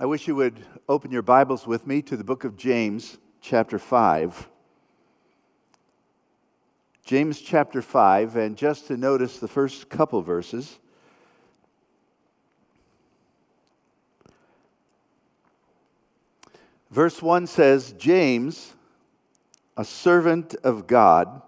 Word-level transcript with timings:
I 0.00 0.06
wish 0.06 0.26
you 0.26 0.34
would 0.36 0.64
open 0.88 1.10
your 1.10 1.20
Bibles 1.20 1.66
with 1.66 1.86
me 1.86 2.00
to 2.00 2.16
the 2.16 2.24
book 2.24 2.44
of 2.44 2.56
James, 2.56 3.18
chapter 3.42 3.78
5. 3.78 4.48
James 7.04 7.38
chapter 7.38 7.82
5, 7.82 8.34
and 8.36 8.56
just 8.56 8.86
to 8.86 8.96
notice 8.96 9.38
the 9.38 9.46
first 9.46 9.90
couple 9.90 10.22
verses. 10.22 10.78
Verse 16.90 17.20
1 17.20 17.46
says, 17.46 17.92
James, 17.92 18.72
a 19.76 19.84
servant 19.84 20.54
of 20.64 20.86
God 20.86 21.42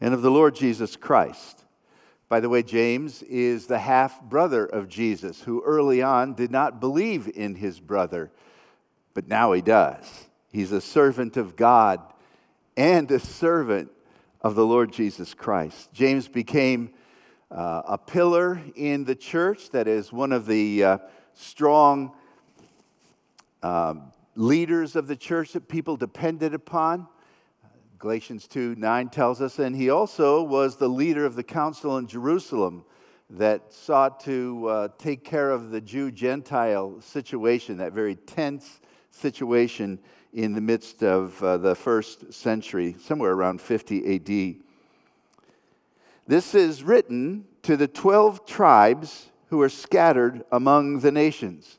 and 0.00 0.14
of 0.14 0.22
the 0.22 0.30
Lord 0.30 0.54
Jesus 0.54 0.96
Christ. 0.96 1.65
By 2.28 2.40
the 2.40 2.48
way, 2.48 2.62
James 2.62 3.22
is 3.22 3.66
the 3.66 3.78
half 3.78 4.20
brother 4.20 4.66
of 4.66 4.88
Jesus, 4.88 5.42
who 5.42 5.62
early 5.62 6.02
on 6.02 6.34
did 6.34 6.50
not 6.50 6.80
believe 6.80 7.28
in 7.28 7.54
his 7.54 7.78
brother, 7.78 8.32
but 9.14 9.28
now 9.28 9.52
he 9.52 9.62
does. 9.62 10.26
He's 10.50 10.72
a 10.72 10.80
servant 10.80 11.36
of 11.36 11.54
God 11.54 12.00
and 12.76 13.08
a 13.10 13.20
servant 13.20 13.90
of 14.40 14.56
the 14.56 14.66
Lord 14.66 14.92
Jesus 14.92 15.34
Christ. 15.34 15.92
James 15.92 16.26
became 16.26 16.90
uh, 17.50 17.82
a 17.86 17.98
pillar 17.98 18.60
in 18.74 19.04
the 19.04 19.14
church, 19.14 19.70
that 19.70 19.86
is, 19.86 20.12
one 20.12 20.32
of 20.32 20.46
the 20.46 20.82
uh, 20.82 20.98
strong 21.34 22.12
um, 23.62 24.12
leaders 24.34 24.96
of 24.96 25.06
the 25.06 25.16
church 25.16 25.52
that 25.52 25.68
people 25.68 25.96
depended 25.96 26.54
upon. 26.54 27.06
Galatians 27.98 28.46
2 28.48 28.74
9 28.76 29.08
tells 29.08 29.40
us, 29.40 29.58
and 29.58 29.74
he 29.74 29.88
also 29.88 30.42
was 30.42 30.76
the 30.76 30.88
leader 30.88 31.24
of 31.24 31.34
the 31.34 31.42
council 31.42 31.96
in 31.96 32.06
Jerusalem 32.06 32.84
that 33.30 33.72
sought 33.72 34.20
to 34.20 34.68
uh, 34.68 34.88
take 34.98 35.24
care 35.24 35.50
of 35.50 35.70
the 35.70 35.80
Jew 35.80 36.10
Gentile 36.10 37.00
situation, 37.00 37.78
that 37.78 37.92
very 37.92 38.14
tense 38.14 38.80
situation 39.10 39.98
in 40.34 40.52
the 40.52 40.60
midst 40.60 41.02
of 41.02 41.42
uh, 41.42 41.56
the 41.56 41.74
first 41.74 42.34
century, 42.34 42.94
somewhere 43.00 43.32
around 43.32 43.62
50 43.62 44.14
AD. 44.16 44.62
This 46.26 46.54
is 46.54 46.82
written 46.82 47.46
to 47.62 47.78
the 47.78 47.88
12 47.88 48.44
tribes 48.44 49.30
who 49.48 49.62
are 49.62 49.70
scattered 49.70 50.44
among 50.52 51.00
the 51.00 51.12
nations. 51.12 51.78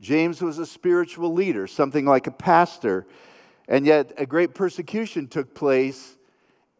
James 0.00 0.42
was 0.42 0.58
a 0.58 0.66
spiritual 0.66 1.32
leader, 1.32 1.66
something 1.66 2.04
like 2.04 2.26
a 2.26 2.32
pastor, 2.32 3.06
and 3.68 3.86
yet 3.86 4.12
a 4.16 4.26
great 4.26 4.54
persecution 4.54 5.26
took 5.28 5.54
place, 5.54 6.16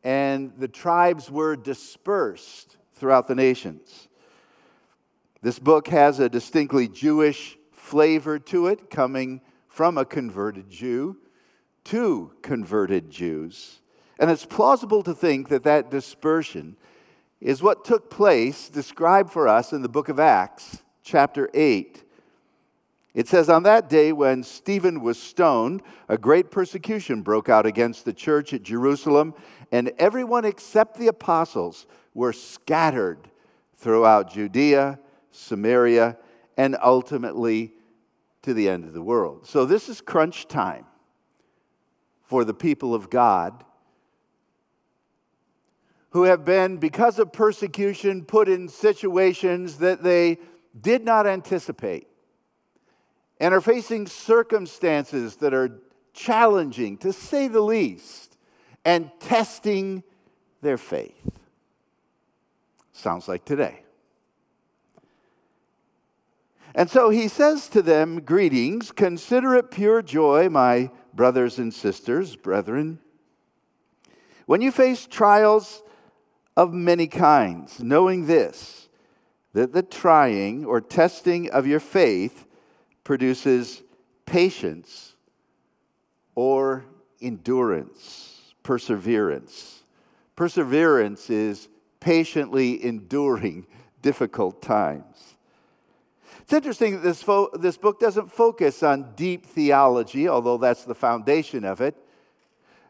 and 0.02 0.52
the 0.58 0.68
tribes 0.68 1.30
were 1.30 1.56
dispersed 1.56 2.76
throughout 2.94 3.26
the 3.26 3.34
nations. 3.34 4.08
This 5.42 5.58
book 5.58 5.88
has 5.88 6.20
a 6.20 6.28
distinctly 6.28 6.88
Jewish 6.88 7.58
flavor 7.72 8.38
to 8.38 8.68
it, 8.68 8.90
coming 8.90 9.40
from 9.68 9.98
a 9.98 10.04
converted 10.04 10.70
Jew 10.70 11.16
to 11.84 12.32
converted 12.42 13.10
Jews. 13.10 13.80
And 14.18 14.30
it's 14.30 14.46
plausible 14.46 15.02
to 15.02 15.14
think 15.14 15.48
that 15.48 15.64
that 15.64 15.90
dispersion 15.90 16.76
is 17.40 17.62
what 17.62 17.84
took 17.84 18.10
place, 18.10 18.68
described 18.68 19.30
for 19.30 19.48
us 19.48 19.72
in 19.72 19.82
the 19.82 19.88
book 19.88 20.08
of 20.08 20.18
Acts, 20.18 20.82
chapter 21.02 21.50
8. 21.52 22.03
It 23.14 23.28
says, 23.28 23.48
On 23.48 23.62
that 23.62 23.88
day 23.88 24.12
when 24.12 24.42
Stephen 24.42 25.00
was 25.00 25.20
stoned, 25.20 25.82
a 26.08 26.18
great 26.18 26.50
persecution 26.50 27.22
broke 27.22 27.48
out 27.48 27.64
against 27.64 28.04
the 28.04 28.12
church 28.12 28.52
at 28.52 28.64
Jerusalem, 28.64 29.34
and 29.70 29.92
everyone 29.98 30.44
except 30.44 30.98
the 30.98 31.06
apostles 31.06 31.86
were 32.12 32.32
scattered 32.32 33.30
throughout 33.76 34.32
Judea, 34.32 34.98
Samaria, 35.30 36.18
and 36.56 36.76
ultimately 36.82 37.72
to 38.42 38.52
the 38.52 38.68
end 38.68 38.84
of 38.84 38.92
the 38.92 39.02
world. 39.02 39.46
So 39.46 39.64
this 39.64 39.88
is 39.88 40.00
crunch 40.00 40.48
time 40.48 40.84
for 42.24 42.44
the 42.44 42.54
people 42.54 42.94
of 42.94 43.10
God 43.10 43.64
who 46.10 46.24
have 46.24 46.44
been, 46.44 46.76
because 46.76 47.18
of 47.18 47.32
persecution, 47.32 48.24
put 48.24 48.48
in 48.48 48.68
situations 48.68 49.78
that 49.78 50.02
they 50.02 50.38
did 50.80 51.04
not 51.04 51.26
anticipate 51.26 52.06
and 53.40 53.52
are 53.52 53.60
facing 53.60 54.06
circumstances 54.06 55.36
that 55.36 55.52
are 55.54 55.80
challenging, 56.12 56.96
to 56.98 57.12
say 57.12 57.48
the 57.48 57.60
least, 57.60 58.36
and 58.84 59.10
testing 59.20 60.02
their 60.62 60.78
faith. 60.78 61.38
Sounds 62.92 63.28
like 63.28 63.44
today. 63.44 63.82
And 66.74 66.90
so 66.90 67.10
he 67.10 67.28
says 67.28 67.68
to 67.68 67.82
them, 67.82 68.20
Greetings, 68.20 68.90
consider 68.92 69.54
it 69.54 69.70
pure 69.70 70.02
joy, 70.02 70.48
my 70.48 70.90
brothers 71.12 71.58
and 71.58 71.72
sisters, 71.72 72.34
brethren, 72.34 72.98
when 74.46 74.60
you 74.60 74.72
face 74.72 75.06
trials 75.06 75.82
of 76.56 76.72
many 76.72 77.06
kinds, 77.06 77.80
knowing 77.80 78.26
this, 78.26 78.88
that 79.52 79.72
the 79.72 79.82
trying 79.82 80.64
or 80.64 80.80
testing 80.80 81.50
of 81.50 81.66
your 81.66 81.80
faith 81.80 82.43
produces 83.04 83.82
patience 84.26 85.14
or 86.34 86.84
endurance, 87.20 88.54
perseverance. 88.62 89.84
Perseverance 90.34 91.30
is 91.30 91.68
patiently 92.00 92.84
enduring 92.84 93.66
difficult 94.02 94.60
times. 94.62 95.36
It's 96.40 96.52
interesting 96.52 96.94
that 96.94 97.02
this, 97.02 97.22
fo- 97.22 97.50
this 97.54 97.78
book 97.78 98.00
doesn't 98.00 98.30
focus 98.30 98.82
on 98.82 99.14
deep 99.14 99.46
theology, 99.46 100.28
although 100.28 100.58
that's 100.58 100.84
the 100.84 100.94
foundation 100.94 101.64
of 101.64 101.80
it, 101.80 101.96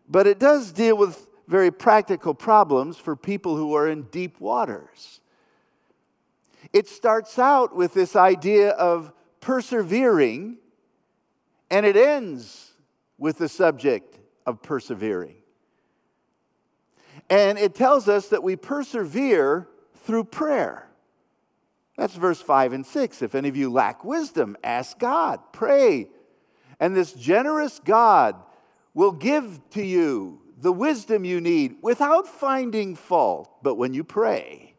but 0.09 0.27
it 0.27 0.41
does 0.41 0.73
deal 0.73 0.97
with 0.97 1.29
very 1.47 1.71
practical 1.71 2.35
problems 2.35 2.97
for 2.97 3.15
people 3.15 3.57
who 3.57 3.75
are 3.75 3.89
in 3.89 4.03
deep 4.05 4.41
waters. 4.41 5.21
It 6.73 6.89
starts 6.89 7.39
out 7.39 7.77
with 7.77 7.95
this 7.95 8.17
idea 8.17 8.71
of 8.71 9.13
persevering, 9.45 10.57
and 11.71 11.85
it 11.85 11.97
ends 11.97 12.73
with 13.19 13.37
the 13.37 13.49
subject 13.49 14.19
of 14.47 14.63
persevering. 14.63 15.37
And 17.29 17.59
it 17.59 17.75
tells 17.75 18.09
us 18.09 18.29
that 18.29 18.43
we 18.43 18.57
persevere 18.57 19.69
through 20.05 20.25
prayer. 20.25 20.89
That's 21.99 22.15
verse 22.15 22.41
5 22.41 22.73
and 22.73 22.87
6. 22.87 23.21
If 23.21 23.35
any 23.35 23.51
of 23.51 23.57
you 23.57 23.71
lack 23.71 24.03
wisdom, 24.03 24.57
ask 24.65 24.99
God, 24.99 25.41
pray. 25.53 26.09
And 26.81 26.97
this 26.97 27.13
generous 27.13 27.81
God 27.85 28.37
will 28.95 29.13
give 29.13 29.61
to 29.73 29.85
you 29.85 30.41
the 30.57 30.73
wisdom 30.73 31.27
you 31.27 31.43
need 31.43 31.77
without 31.83 32.27
finding 32.27 32.97
fault. 32.97 33.51
But 33.63 33.75
when 33.75 33.93
you 33.93 34.05
pray, 34.05 34.75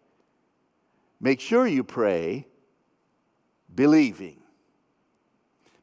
make 1.21 1.39
sure 1.39 1.67
you 1.67 1.83
pray 1.83 2.47
believing. 3.75 4.39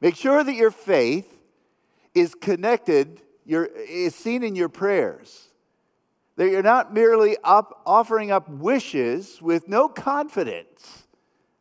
Make 0.02 0.16
sure 0.16 0.42
that 0.42 0.56
your 0.56 0.72
faith 0.72 1.32
is 2.12 2.34
connected, 2.34 3.22
your, 3.46 3.66
is 3.66 4.16
seen 4.16 4.42
in 4.42 4.56
your 4.56 4.68
prayers. 4.68 5.46
That 6.34 6.50
you're 6.50 6.60
not 6.60 6.92
merely 6.92 7.36
up, 7.44 7.82
offering 7.86 8.32
up 8.32 8.48
wishes 8.48 9.40
with 9.40 9.68
no 9.68 9.88
confidence 9.88 11.04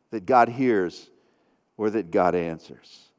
that 0.09 0.25
God 0.25 0.49
hears 0.49 1.11
or 1.77 1.91
that 1.91 2.09
God 2.09 2.33
answers. 2.33 3.11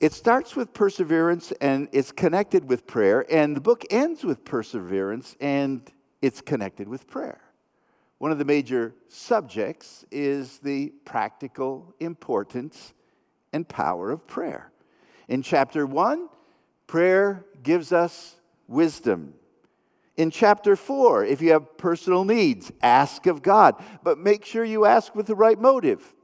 It 0.00 0.14
starts 0.14 0.56
with 0.56 0.72
perseverance 0.72 1.52
and 1.60 1.88
it's 1.92 2.12
connected 2.12 2.66
with 2.66 2.86
prayer, 2.86 3.26
and 3.30 3.54
the 3.54 3.60
book 3.60 3.84
ends 3.90 4.24
with 4.24 4.46
perseverance 4.46 5.36
and 5.42 5.82
it's 6.22 6.40
connected 6.40 6.88
with 6.88 7.06
prayer. 7.06 7.42
One 8.16 8.32
of 8.32 8.38
the 8.38 8.46
major 8.46 8.94
subjects 9.08 10.06
is 10.10 10.56
the 10.58 10.88
practical 11.04 11.94
importance 12.00 12.94
and 13.56 13.68
power 13.68 14.12
of 14.12 14.26
prayer. 14.28 14.70
In 15.26 15.42
chapter 15.42 15.84
1, 15.84 16.28
prayer 16.86 17.44
gives 17.64 17.92
us 17.92 18.36
wisdom. 18.68 19.34
In 20.16 20.30
chapter 20.30 20.76
4, 20.76 21.24
if 21.24 21.42
you 21.42 21.50
have 21.50 21.76
personal 21.76 22.24
needs, 22.24 22.70
ask 22.80 23.26
of 23.26 23.42
God, 23.42 23.74
but 24.04 24.18
make 24.18 24.44
sure 24.44 24.64
you 24.64 24.84
ask 24.84 25.14
with 25.14 25.26
the 25.26 25.34
right 25.34 25.60
motive. 25.60 26.14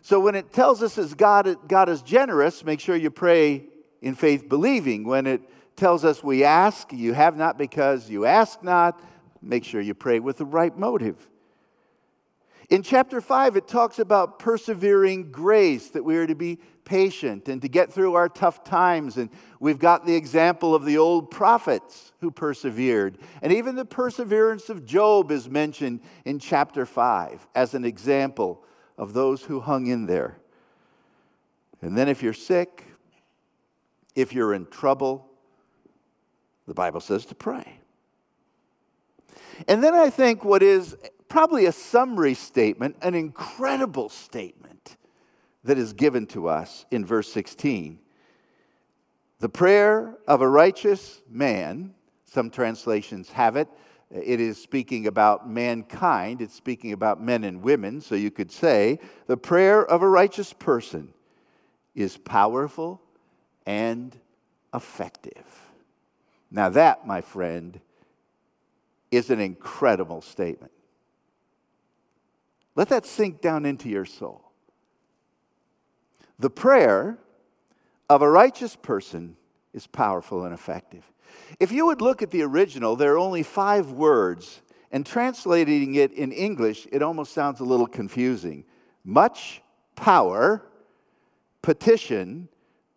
So 0.00 0.18
when 0.18 0.34
it 0.34 0.52
tells 0.52 0.82
us 0.82 0.98
as 0.98 1.14
God, 1.14 1.68
God 1.68 1.88
is 1.88 2.02
generous, 2.02 2.64
make 2.64 2.80
sure 2.80 2.96
you 2.96 3.10
pray 3.10 3.66
in 4.00 4.14
faith 4.14 4.48
believing. 4.48 5.04
When 5.04 5.26
it 5.26 5.42
tells 5.76 6.04
us 6.04 6.24
we 6.24 6.42
ask, 6.42 6.92
you 6.92 7.12
have 7.12 7.36
not 7.36 7.58
because 7.58 8.10
you 8.10 8.24
ask 8.24 8.62
not, 8.64 9.00
make 9.40 9.64
sure 9.64 9.80
you 9.80 9.94
pray 9.94 10.18
with 10.18 10.38
the 10.38 10.44
right 10.44 10.76
motive. 10.76 11.28
In 12.72 12.82
chapter 12.82 13.20
5, 13.20 13.56
it 13.56 13.68
talks 13.68 13.98
about 13.98 14.38
persevering 14.38 15.30
grace, 15.30 15.90
that 15.90 16.06
we 16.06 16.16
are 16.16 16.26
to 16.26 16.34
be 16.34 16.58
patient 16.86 17.46
and 17.50 17.60
to 17.60 17.68
get 17.68 17.92
through 17.92 18.14
our 18.14 18.30
tough 18.30 18.64
times. 18.64 19.18
And 19.18 19.28
we've 19.60 19.78
got 19.78 20.06
the 20.06 20.14
example 20.14 20.74
of 20.74 20.86
the 20.86 20.96
old 20.96 21.30
prophets 21.30 22.12
who 22.22 22.30
persevered. 22.30 23.18
And 23.42 23.52
even 23.52 23.74
the 23.74 23.84
perseverance 23.84 24.70
of 24.70 24.86
Job 24.86 25.30
is 25.30 25.50
mentioned 25.50 26.00
in 26.24 26.38
chapter 26.38 26.86
5 26.86 27.46
as 27.54 27.74
an 27.74 27.84
example 27.84 28.64
of 28.96 29.12
those 29.12 29.42
who 29.42 29.60
hung 29.60 29.88
in 29.88 30.06
there. 30.06 30.38
And 31.82 31.94
then, 31.94 32.08
if 32.08 32.22
you're 32.22 32.32
sick, 32.32 32.86
if 34.14 34.32
you're 34.32 34.54
in 34.54 34.64
trouble, 34.64 35.28
the 36.66 36.72
Bible 36.72 37.00
says 37.00 37.26
to 37.26 37.34
pray. 37.34 37.81
And 39.68 39.82
then 39.82 39.94
I 39.94 40.10
think 40.10 40.44
what 40.44 40.62
is 40.62 40.96
probably 41.28 41.66
a 41.66 41.72
summary 41.72 42.34
statement, 42.34 42.96
an 43.02 43.14
incredible 43.14 44.08
statement 44.08 44.96
that 45.64 45.78
is 45.78 45.92
given 45.92 46.26
to 46.26 46.48
us 46.48 46.84
in 46.90 47.04
verse 47.04 47.32
16. 47.32 47.98
The 49.38 49.48
prayer 49.48 50.18
of 50.28 50.40
a 50.40 50.48
righteous 50.48 51.20
man, 51.28 51.94
some 52.24 52.50
translations 52.50 53.30
have 53.30 53.56
it, 53.56 53.68
it 54.10 54.40
is 54.40 54.60
speaking 54.60 55.06
about 55.06 55.48
mankind, 55.48 56.42
it's 56.42 56.54
speaking 56.54 56.92
about 56.92 57.22
men 57.22 57.44
and 57.44 57.62
women. 57.62 58.00
So 58.00 58.14
you 58.14 58.30
could 58.30 58.52
say 58.52 58.98
the 59.26 59.36
prayer 59.36 59.84
of 59.84 60.02
a 60.02 60.08
righteous 60.08 60.52
person 60.52 61.14
is 61.94 62.18
powerful 62.18 63.00
and 63.64 64.16
effective. 64.74 65.46
Now, 66.50 66.68
that, 66.70 67.06
my 67.06 67.22
friend, 67.22 67.80
is 69.12 69.30
an 69.30 69.38
incredible 69.38 70.22
statement. 70.22 70.72
Let 72.74 72.88
that 72.88 73.06
sink 73.06 73.40
down 73.40 73.66
into 73.66 73.88
your 73.88 74.06
soul. 74.06 74.50
The 76.38 76.50
prayer 76.50 77.18
of 78.08 78.22
a 78.22 78.28
righteous 78.28 78.74
person 78.74 79.36
is 79.74 79.86
powerful 79.86 80.44
and 80.44 80.54
effective. 80.54 81.04
If 81.60 81.70
you 81.70 81.86
would 81.86 82.00
look 82.00 82.22
at 82.22 82.30
the 82.30 82.42
original, 82.42 82.96
there 82.96 83.12
are 83.12 83.18
only 83.18 83.42
five 83.42 83.92
words, 83.92 84.62
and 84.90 85.04
translating 85.04 85.94
it 85.94 86.12
in 86.12 86.32
English, 86.32 86.86
it 86.90 87.02
almost 87.02 87.32
sounds 87.32 87.60
a 87.60 87.64
little 87.64 87.86
confusing. 87.86 88.64
Much 89.04 89.62
power, 89.94 90.64
petition, 91.60 92.48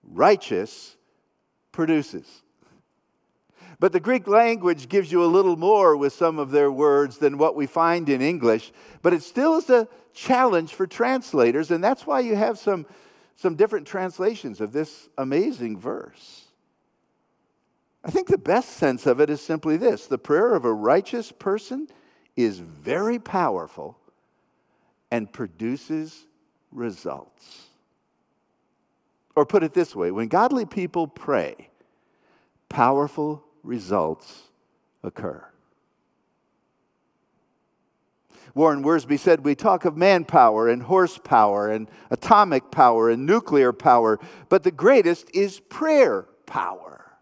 righteous, 0.03 0.95
produces. 1.71 2.43
But 3.79 3.91
the 3.91 3.99
Greek 3.99 4.27
language 4.27 4.87
gives 4.87 5.11
you 5.11 5.23
a 5.23 5.27
little 5.27 5.57
more 5.57 5.97
with 5.97 6.13
some 6.13 6.39
of 6.39 6.51
their 6.51 6.71
words 6.71 7.17
than 7.17 7.37
what 7.37 7.55
we 7.55 7.67
find 7.67 8.07
in 8.09 8.21
English, 8.21 8.71
but 9.01 9.13
it 9.13 9.21
still 9.21 9.55
is 9.55 9.69
a 9.69 9.87
challenge 10.13 10.73
for 10.73 10.87
translators, 10.87 11.71
and 11.71 11.83
that's 11.83 12.07
why 12.07 12.21
you 12.21 12.35
have 12.35 12.57
some, 12.57 12.85
some 13.35 13.55
different 13.55 13.85
translations 13.85 14.61
of 14.61 14.71
this 14.71 15.09
amazing 15.17 15.77
verse. 15.77 16.45
I 18.03 18.11
think 18.11 18.27
the 18.27 18.37
best 18.37 18.69
sense 18.71 19.05
of 19.07 19.19
it 19.19 19.29
is 19.29 19.41
simply 19.41 19.77
this 19.77 20.05
the 20.05 20.17
prayer 20.17 20.53
of 20.53 20.63
a 20.63 20.73
righteous 20.73 21.31
person 21.31 21.87
is 22.35 22.59
very 22.59 23.19
powerful 23.19 23.97
and 25.11 25.31
produces 25.31 26.25
results. 26.71 27.63
Or 29.35 29.45
put 29.45 29.63
it 29.63 29.73
this 29.73 29.95
way 29.95 30.11
when 30.11 30.27
godly 30.27 30.65
people 30.65 31.07
pray, 31.07 31.69
powerful 32.69 33.44
results 33.65 34.43
occur. 35.03 35.45
Warren 38.53 38.83
Wiersbe 38.83 39.19
said, 39.19 39.43
We 39.43 39.53
talk 39.53 39.83
of 39.83 39.97
manpower 39.97 40.69
and 40.69 40.83
horsepower 40.83 41.69
and 41.69 41.89
atomic 42.09 42.71
power 42.71 43.09
and 43.09 43.25
nuclear 43.25 43.73
power, 43.73 44.17
but 44.47 44.63
the 44.63 44.71
greatest 44.71 45.29
is 45.33 45.59
prayer 45.59 46.25
power. 46.45 47.17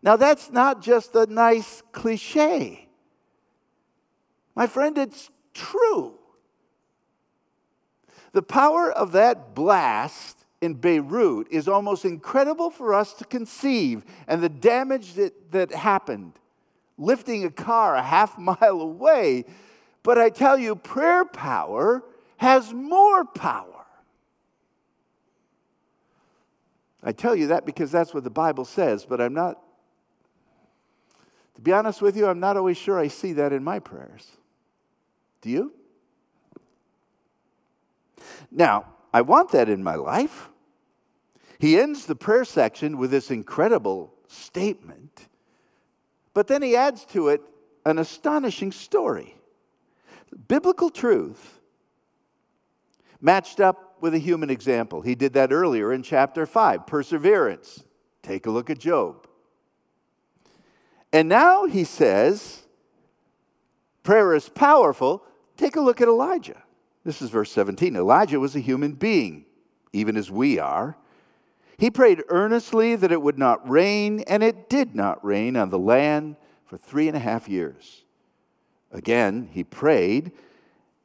Now, 0.00 0.16
that's 0.16 0.50
not 0.52 0.80
just 0.80 1.16
a 1.16 1.26
nice 1.26 1.82
cliche. 1.90 2.88
My 4.54 4.68
friend, 4.68 4.96
it's 4.96 5.28
true. 5.54 6.14
The 8.32 8.42
power 8.42 8.92
of 8.92 9.12
that 9.12 9.56
blast 9.56 10.37
in 10.60 10.74
Beirut 10.74 11.48
is 11.50 11.68
almost 11.68 12.04
incredible 12.04 12.70
for 12.70 12.94
us 12.94 13.12
to 13.14 13.24
conceive, 13.24 14.04
and 14.26 14.42
the 14.42 14.48
damage 14.48 15.14
that, 15.14 15.52
that 15.52 15.72
happened, 15.72 16.32
lifting 16.96 17.44
a 17.44 17.50
car 17.50 17.94
a 17.94 18.02
half 18.02 18.38
mile 18.38 18.80
away. 18.80 19.44
But 20.02 20.18
I 20.18 20.30
tell 20.30 20.58
you, 20.58 20.74
prayer 20.74 21.24
power 21.24 22.02
has 22.38 22.72
more 22.72 23.24
power. 23.24 23.66
I 27.02 27.12
tell 27.12 27.34
you 27.34 27.48
that 27.48 27.64
because 27.64 27.92
that's 27.92 28.12
what 28.12 28.24
the 28.24 28.30
Bible 28.30 28.64
says, 28.64 29.04
but 29.04 29.20
I'm 29.20 29.34
not 29.34 29.62
to 31.58 31.62
be 31.62 31.72
honest 31.72 32.00
with 32.00 32.16
you, 32.16 32.28
I'm 32.28 32.38
not 32.38 32.56
always 32.56 32.76
sure 32.76 33.00
I 33.00 33.08
see 33.08 33.32
that 33.32 33.52
in 33.52 33.64
my 33.64 33.80
prayers. 33.80 34.30
Do 35.40 35.50
you? 35.50 35.72
Now, 38.48 38.84
I 39.12 39.22
want 39.22 39.50
that 39.52 39.68
in 39.68 39.82
my 39.82 39.94
life. 39.94 40.50
He 41.58 41.78
ends 41.78 42.06
the 42.06 42.14
prayer 42.14 42.44
section 42.44 42.98
with 42.98 43.10
this 43.10 43.30
incredible 43.30 44.14
statement, 44.28 45.28
but 46.34 46.46
then 46.46 46.62
he 46.62 46.76
adds 46.76 47.04
to 47.06 47.28
it 47.28 47.42
an 47.84 47.98
astonishing 47.98 48.70
story. 48.70 49.34
Biblical 50.46 50.90
truth 50.90 51.60
matched 53.20 53.60
up 53.60 53.96
with 54.00 54.14
a 54.14 54.18
human 54.18 54.50
example. 54.50 55.00
He 55.00 55.14
did 55.14 55.32
that 55.32 55.52
earlier 55.52 55.92
in 55.92 56.02
chapter 56.02 56.46
5, 56.46 56.86
perseverance. 56.86 57.82
Take 58.22 58.46
a 58.46 58.50
look 58.50 58.70
at 58.70 58.78
Job. 58.78 59.26
And 61.12 61.28
now 61.28 61.66
he 61.66 61.84
says, 61.84 62.62
prayer 64.02 64.34
is 64.34 64.48
powerful. 64.48 65.24
Take 65.56 65.76
a 65.76 65.80
look 65.80 66.00
at 66.00 66.08
Elijah. 66.08 66.62
This 67.08 67.22
is 67.22 67.30
verse 67.30 67.50
17. 67.52 67.96
Elijah 67.96 68.38
was 68.38 68.54
a 68.54 68.60
human 68.60 68.92
being, 68.92 69.46
even 69.94 70.14
as 70.14 70.30
we 70.30 70.58
are. 70.58 70.94
He 71.78 71.90
prayed 71.90 72.22
earnestly 72.28 72.96
that 72.96 73.10
it 73.10 73.22
would 73.22 73.38
not 73.38 73.66
rain, 73.66 74.20
and 74.26 74.42
it 74.42 74.68
did 74.68 74.94
not 74.94 75.24
rain 75.24 75.56
on 75.56 75.70
the 75.70 75.78
land 75.78 76.36
for 76.66 76.76
three 76.76 77.08
and 77.08 77.16
a 77.16 77.20
half 77.20 77.48
years. 77.48 78.04
Again, 78.92 79.48
he 79.50 79.64
prayed, 79.64 80.32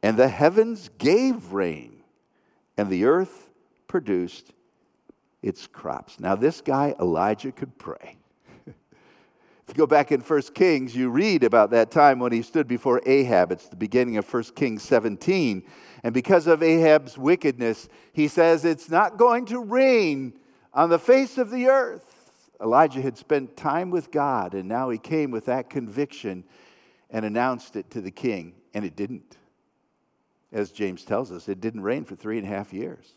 and 0.01 0.17
the 0.17 0.27
heavens 0.27 0.89
gave 0.97 1.53
rain, 1.53 2.03
and 2.77 2.89
the 2.89 3.05
earth 3.05 3.47
produced 3.88 4.51
its 5.41 5.67
crops. 5.67 6.19
Now, 6.19 6.35
this 6.35 6.59
guy, 6.59 6.95
Elijah, 7.00 7.53
could 7.53 7.77
pray. 7.77 8.17
If 9.65 9.69
you 9.69 9.75
go 9.75 9.88
back 9.88 10.11
in 10.11 10.19
1 10.19 10.41
Kings, 10.53 10.94
you 10.94 11.09
read 11.09 11.45
about 11.45 11.71
that 11.71 11.89
time 11.89 12.19
when 12.19 12.33
he 12.33 12.41
stood 12.41 12.67
before 12.67 13.01
Ahab. 13.05 13.53
It's 13.53 13.69
the 13.69 13.77
beginning 13.77 14.17
of 14.17 14.31
1 14.31 14.44
Kings 14.55 14.83
17. 14.83 15.63
And 16.03 16.13
because 16.13 16.48
of 16.48 16.62
Ahab's 16.62 17.17
wickedness, 17.17 17.88
he 18.12 18.27
says, 18.27 18.65
It's 18.65 18.89
not 18.89 19.17
going 19.17 19.45
to 19.48 19.60
rain 19.60 20.33
on 20.74 20.89
the 20.89 21.00
face 21.00 21.38
of 21.38 21.50
the 21.50 21.67
earth. 21.67 22.05
Elijah 22.62 23.01
had 23.01 23.17
spent 23.17 23.57
time 23.57 23.89
with 23.89 24.12
God, 24.12 24.53
and 24.53 24.67
now 24.67 24.89
he 24.89 24.98
came 24.98 25.31
with 25.31 25.45
that 25.45 25.69
conviction 25.69 26.43
and 27.10 27.25
announced 27.25 27.75
it 27.75 27.89
to 27.91 28.01
the 28.01 28.12
king, 28.12 28.53
and 28.74 28.83
it 28.83 28.95
didn't. 28.95 29.38
As 30.51 30.72
James 30.72 31.03
tells 31.03 31.31
us, 31.31 31.50
it 31.50 31.62
didn't 31.62 31.81
rain 31.81 32.05
for 32.05 32.15
three 32.15 32.38
and 32.38 32.45
a 32.45 32.50
half 32.50 32.74
years. 32.74 33.15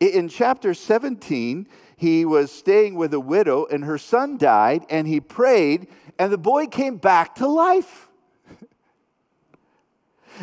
In 0.00 0.28
chapter 0.28 0.74
17, 0.74 1.68
he 1.96 2.24
was 2.24 2.50
staying 2.50 2.96
with 2.96 3.14
a 3.14 3.20
widow, 3.20 3.66
and 3.66 3.84
her 3.84 3.98
son 3.98 4.36
died, 4.36 4.84
and 4.90 5.06
he 5.06 5.20
prayed, 5.20 5.88
and 6.18 6.32
the 6.32 6.38
boy 6.38 6.66
came 6.66 6.96
back 6.96 7.36
to 7.36 7.46
life. 7.46 8.05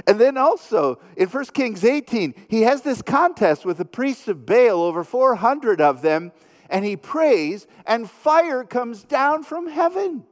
And 0.07 0.19
then 0.19 0.37
also 0.37 0.99
in 1.15 1.27
1 1.29 1.45
Kings 1.45 1.83
18, 1.83 2.33
he 2.47 2.61
has 2.61 2.81
this 2.81 3.01
contest 3.01 3.65
with 3.65 3.77
the 3.77 3.85
priests 3.85 4.27
of 4.27 4.45
Baal, 4.45 4.81
over 4.81 5.03
400 5.03 5.81
of 5.81 6.01
them, 6.01 6.31
and 6.69 6.83
he 6.85 6.95
prays, 6.95 7.67
and 7.85 8.09
fire 8.09 8.63
comes 8.63 9.03
down 9.03 9.43
from 9.43 9.67
heaven. 9.67 10.25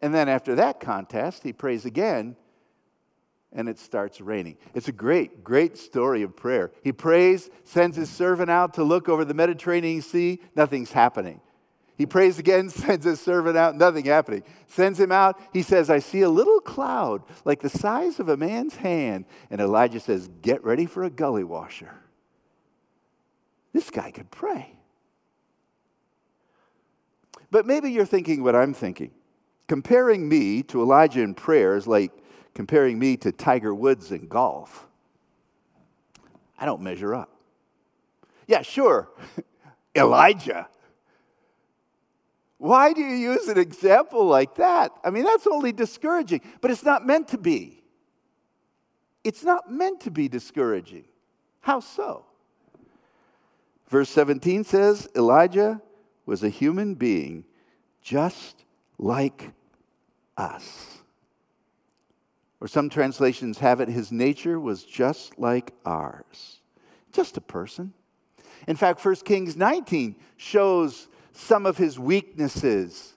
And 0.00 0.14
then 0.14 0.28
after 0.28 0.54
that 0.56 0.80
contest, 0.80 1.42
he 1.42 1.52
prays 1.52 1.84
again, 1.84 2.36
and 3.52 3.68
it 3.68 3.78
starts 3.78 4.20
raining. 4.20 4.56
It's 4.74 4.88
a 4.88 4.92
great, 4.92 5.42
great 5.42 5.78
story 5.78 6.22
of 6.22 6.36
prayer. 6.36 6.70
He 6.82 6.92
prays, 6.92 7.50
sends 7.64 7.96
his 7.96 8.10
servant 8.10 8.50
out 8.50 8.74
to 8.74 8.84
look 8.84 9.08
over 9.08 9.24
the 9.24 9.34
Mediterranean 9.34 10.02
Sea, 10.02 10.40
nothing's 10.54 10.92
happening. 10.92 11.40
He 11.98 12.06
prays 12.06 12.38
again, 12.38 12.70
sends 12.70 13.04
his 13.04 13.20
servant 13.20 13.58
out, 13.58 13.76
nothing 13.76 14.06
happening. 14.06 14.44
Sends 14.68 14.98
him 14.98 15.12
out, 15.12 15.38
he 15.52 15.62
says, 15.62 15.90
I 15.90 15.98
see 15.98 16.22
a 16.22 16.30
little 16.30 16.60
cloud 16.60 17.22
like 17.44 17.60
the 17.60 17.68
size 17.68 18.20
of 18.20 18.28
a 18.28 18.36
man's 18.36 18.76
hand. 18.76 19.26
And 19.50 19.60
Elijah 19.60 20.00
says, 20.00 20.30
Get 20.40 20.64
ready 20.64 20.86
for 20.86 21.02
a 21.02 21.10
gully 21.10 21.44
washer. 21.44 21.92
This 23.72 23.90
guy 23.90 24.12
could 24.12 24.30
pray. 24.30 24.72
But 27.50 27.66
maybe 27.66 27.90
you're 27.90 28.06
thinking 28.06 28.42
what 28.42 28.54
I'm 28.54 28.74
thinking. 28.74 29.10
Comparing 29.66 30.28
me 30.28 30.62
to 30.64 30.80
Elijah 30.80 31.20
in 31.20 31.34
prayer 31.34 31.76
is 31.76 31.86
like 31.86 32.12
comparing 32.54 32.98
me 32.98 33.16
to 33.18 33.32
Tiger 33.32 33.74
Woods 33.74 34.12
in 34.12 34.28
golf. 34.28 34.86
I 36.58 36.64
don't 36.64 36.80
measure 36.80 37.14
up. 37.14 37.30
Yeah, 38.46 38.62
sure, 38.62 39.10
Elijah. 39.94 40.68
Why 42.58 42.92
do 42.92 43.00
you 43.00 43.14
use 43.14 43.46
an 43.48 43.56
example 43.56 44.26
like 44.26 44.56
that? 44.56 44.92
I 45.04 45.10
mean, 45.10 45.24
that's 45.24 45.46
only 45.46 45.72
discouraging, 45.72 46.42
but 46.60 46.70
it's 46.70 46.84
not 46.84 47.06
meant 47.06 47.28
to 47.28 47.38
be. 47.38 47.82
it's 49.24 49.44
not 49.44 49.70
meant 49.70 50.00
to 50.02 50.10
be 50.10 50.28
discouraging. 50.28 51.04
How 51.60 51.80
so? 51.80 52.24
Verse 53.88 54.08
17 54.10 54.64
says 54.64 55.08
Elijah 55.14 55.80
was 56.24 56.42
a 56.42 56.48
human 56.48 56.94
being 56.94 57.44
just 58.02 58.64
like 58.98 59.50
us. 60.36 60.98
Or 62.60 62.68
some 62.68 62.88
translations 62.88 63.58
have 63.58 63.80
it, 63.80 63.88
his 63.88 64.10
nature 64.10 64.58
was 64.58 64.82
just 64.82 65.38
like 65.38 65.72
ours. 65.84 66.60
Just 67.12 67.36
a 67.36 67.40
person. 67.40 67.92
In 68.66 68.76
fact, 68.76 69.04
1 69.04 69.14
Kings 69.16 69.56
19 69.56 70.16
shows 70.36 71.08
some 71.38 71.66
of 71.66 71.78
his 71.78 71.98
weaknesses 71.98 73.14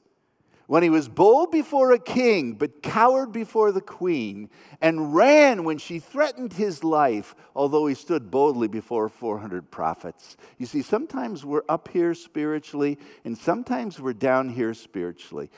when 0.67 0.83
he 0.83 0.89
was 0.89 1.09
bold 1.09 1.51
before 1.51 1.91
a 1.91 1.99
king, 1.99 2.53
but 2.53 2.81
cowered 2.81 3.33
before 3.33 3.73
the 3.73 3.81
queen, 3.81 4.49
and 4.79 5.13
ran 5.13 5.65
when 5.65 5.77
she 5.77 5.99
threatened 5.99 6.53
his 6.53 6.81
life, 6.81 7.35
although 7.53 7.87
he 7.87 7.93
stood 7.93 8.31
boldly 8.31 8.69
before 8.69 9.09
400 9.09 9.69
prophets. 9.69 10.37
You 10.57 10.65
see, 10.65 10.81
sometimes 10.81 11.43
we're 11.43 11.63
up 11.67 11.89
here 11.89 12.13
spiritually, 12.13 12.97
and 13.25 13.37
sometimes 13.37 13.99
we're 13.99 14.13
down 14.13 14.47
here 14.47 14.73
spiritually. 14.73 15.51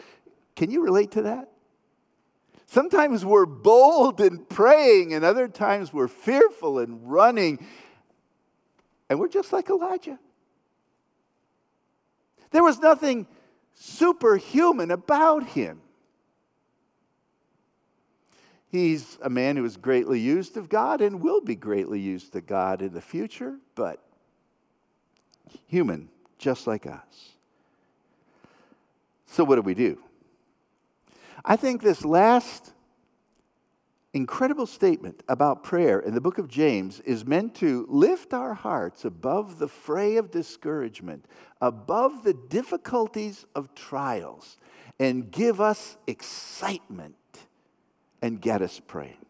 Can 0.55 0.71
you 0.71 0.81
relate 0.81 1.11
to 1.11 1.21
that? 1.23 1.51
Sometimes 2.65 3.23
we're 3.23 3.45
bold 3.45 4.19
in 4.19 4.39
praying, 4.39 5.13
and 5.13 5.23
other 5.23 5.47
times 5.47 5.93
we're 5.93 6.07
fearful 6.07 6.79
and 6.79 7.07
running. 7.11 7.63
And 9.11 9.19
we're 9.19 9.27
just 9.27 9.53
like 9.53 9.69
Elijah. 9.69 10.17
There 12.53 12.63
was 12.63 12.77
nothing 12.77 13.25
superhuman 13.73 14.91
about 14.91 15.43
him. 15.43 15.81
He's 18.69 19.17
a 19.23 19.29
man 19.29 19.57
who 19.57 19.65
is 19.65 19.75
greatly 19.75 20.19
used 20.19 20.55
of 20.55 20.69
God 20.69 21.01
and 21.01 21.19
will 21.21 21.41
be 21.41 21.55
greatly 21.55 21.99
used 21.99 22.35
of 22.35 22.45
God 22.45 22.83
in 22.83 22.93
the 22.93 23.01
future, 23.01 23.57
but 23.73 23.99
human, 25.67 26.09
just 26.37 26.67
like 26.67 26.85
us. 26.85 27.31
So, 29.25 29.43
what 29.43 29.55
do 29.55 29.61
we 29.63 29.73
do? 29.73 29.97
I 31.43 31.55
think 31.55 31.81
this 31.81 32.05
last 32.05 32.72
incredible 34.13 34.67
statement 34.67 35.23
about 35.27 35.63
prayer 35.63 35.99
in 35.99 36.13
the 36.13 36.21
book 36.21 36.37
of 36.37 36.47
James 36.47 36.99
is 37.01 37.25
meant 37.25 37.55
to 37.55 37.85
lift 37.89 38.33
our 38.33 38.53
hearts 38.53 39.05
above 39.05 39.57
the 39.57 39.67
fray 39.67 40.17
of 40.17 40.29
discouragement, 40.29 41.25
above 41.61 42.23
the 42.23 42.33
difficulties 42.33 43.45
of 43.55 43.73
trials, 43.73 44.57
and 44.99 45.31
give 45.31 45.59
us 45.59 45.97
excitement 46.05 47.15
and 48.21 48.39
get 48.39 48.61
us 48.61 48.79
praying. 48.85 49.25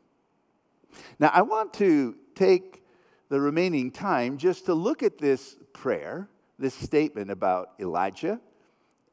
Now, 1.17 1.31
I 1.33 1.41
want 1.41 1.73
to 1.75 2.15
take 2.35 2.83
the 3.29 3.39
remaining 3.39 3.89
time 3.89 4.37
just 4.37 4.65
to 4.65 4.73
look 4.73 5.01
at 5.01 5.17
this 5.17 5.55
prayer, 5.71 6.27
this 6.59 6.73
statement 6.73 7.31
about 7.31 7.71
Elijah, 7.79 8.39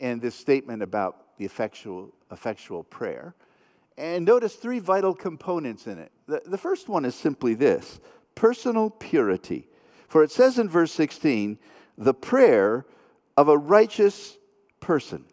and 0.01 0.21
this 0.21 0.35
statement 0.35 0.83
about 0.83 1.37
the 1.39 1.45
effectual, 1.45 2.13
effectual 2.31 2.83
prayer. 2.83 3.35
And 4.01 4.25
notice 4.25 4.55
three 4.55 4.79
vital 4.79 5.15
components 5.15 5.87
in 5.87 5.99
it. 5.99 6.11
The, 6.27 6.41
the 6.47 6.57
first 6.57 6.89
one 6.89 7.05
is 7.05 7.15
simply 7.15 7.53
this 7.53 8.01
personal 8.35 8.89
purity. 8.89 9.69
For 10.09 10.23
it 10.25 10.31
says 10.31 10.59
in 10.59 10.71
verse 10.71 10.91
16, 10.93 11.59
the 11.99 12.15
prayer 12.15 12.87
of 13.37 13.49
a 13.49 13.59
righteous 13.59 14.39
person. 14.81 15.27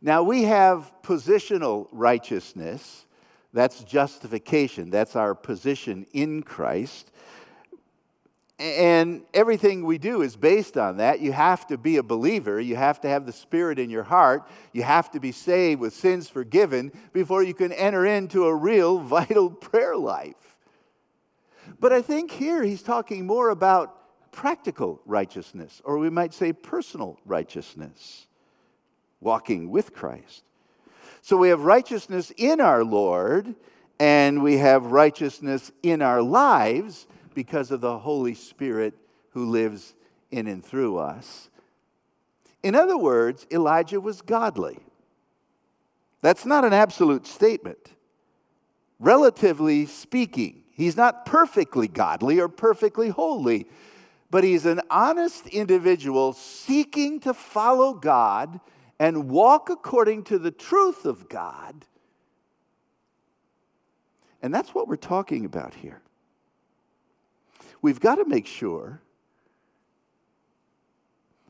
Now 0.00 0.22
we 0.22 0.44
have 0.44 0.90
positional 1.02 1.88
righteousness. 1.92 3.04
That's 3.52 3.84
justification. 3.84 4.88
That's 4.88 5.14
our 5.14 5.34
position 5.34 6.06
in 6.14 6.42
Christ. 6.42 7.12
And 8.58 9.22
everything 9.32 9.84
we 9.84 9.98
do 9.98 10.22
is 10.22 10.34
based 10.34 10.76
on 10.76 10.96
that. 10.96 11.20
You 11.20 11.30
have 11.30 11.66
to 11.68 11.78
be 11.78 11.96
a 11.96 12.02
believer. 12.02 12.60
You 12.60 12.74
have 12.74 13.00
to 13.02 13.08
have 13.08 13.24
the 13.24 13.32
Spirit 13.32 13.78
in 13.78 13.88
your 13.88 14.02
heart. 14.02 14.48
You 14.72 14.82
have 14.82 15.12
to 15.12 15.20
be 15.20 15.30
saved 15.30 15.80
with 15.80 15.94
sins 15.94 16.28
forgiven 16.28 16.92
before 17.12 17.44
you 17.44 17.54
can 17.54 17.72
enter 17.72 18.04
into 18.04 18.46
a 18.46 18.54
real 18.54 18.98
vital 18.98 19.50
prayer 19.50 19.96
life. 19.96 20.34
But 21.78 21.92
I 21.92 22.02
think 22.02 22.32
here 22.32 22.64
he's 22.64 22.82
talking 22.82 23.26
more 23.26 23.50
about 23.50 23.94
practical 24.32 25.00
righteousness, 25.06 25.80
or 25.84 25.98
we 25.98 26.10
might 26.10 26.34
say 26.34 26.52
personal 26.52 27.18
righteousness, 27.24 28.26
walking 29.20 29.70
with 29.70 29.94
Christ. 29.94 30.42
So 31.22 31.36
we 31.36 31.50
have 31.50 31.60
righteousness 31.60 32.32
in 32.36 32.60
our 32.60 32.82
Lord, 32.82 33.54
and 34.00 34.42
we 34.42 34.58
have 34.58 34.86
righteousness 34.86 35.70
in 35.82 36.02
our 36.02 36.22
lives 36.22 37.06
because 37.38 37.70
of 37.70 37.80
the 37.80 37.98
Holy 38.00 38.34
Spirit 38.34 38.94
who 39.30 39.48
lives 39.48 39.94
in 40.32 40.48
and 40.48 40.64
through 40.64 40.98
us. 40.98 41.50
In 42.64 42.74
other 42.74 42.98
words, 42.98 43.46
Elijah 43.52 44.00
was 44.00 44.22
godly. 44.22 44.80
That's 46.20 46.44
not 46.44 46.64
an 46.64 46.72
absolute 46.72 47.28
statement. 47.28 47.92
Relatively 48.98 49.86
speaking, 49.86 50.64
he's 50.72 50.96
not 50.96 51.26
perfectly 51.26 51.86
godly 51.86 52.40
or 52.40 52.48
perfectly 52.48 53.08
holy, 53.08 53.68
but 54.32 54.42
he's 54.42 54.66
an 54.66 54.80
honest 54.90 55.46
individual 55.46 56.32
seeking 56.32 57.20
to 57.20 57.32
follow 57.32 57.94
God 57.94 58.58
and 58.98 59.30
walk 59.30 59.70
according 59.70 60.24
to 60.24 60.40
the 60.40 60.50
truth 60.50 61.04
of 61.04 61.28
God. 61.28 61.84
And 64.42 64.52
that's 64.52 64.74
what 64.74 64.88
we're 64.88 64.96
talking 64.96 65.44
about 65.44 65.74
here 65.74 66.02
we've 67.82 68.00
got 68.00 68.16
to 68.16 68.24
make 68.24 68.46
sure 68.46 69.00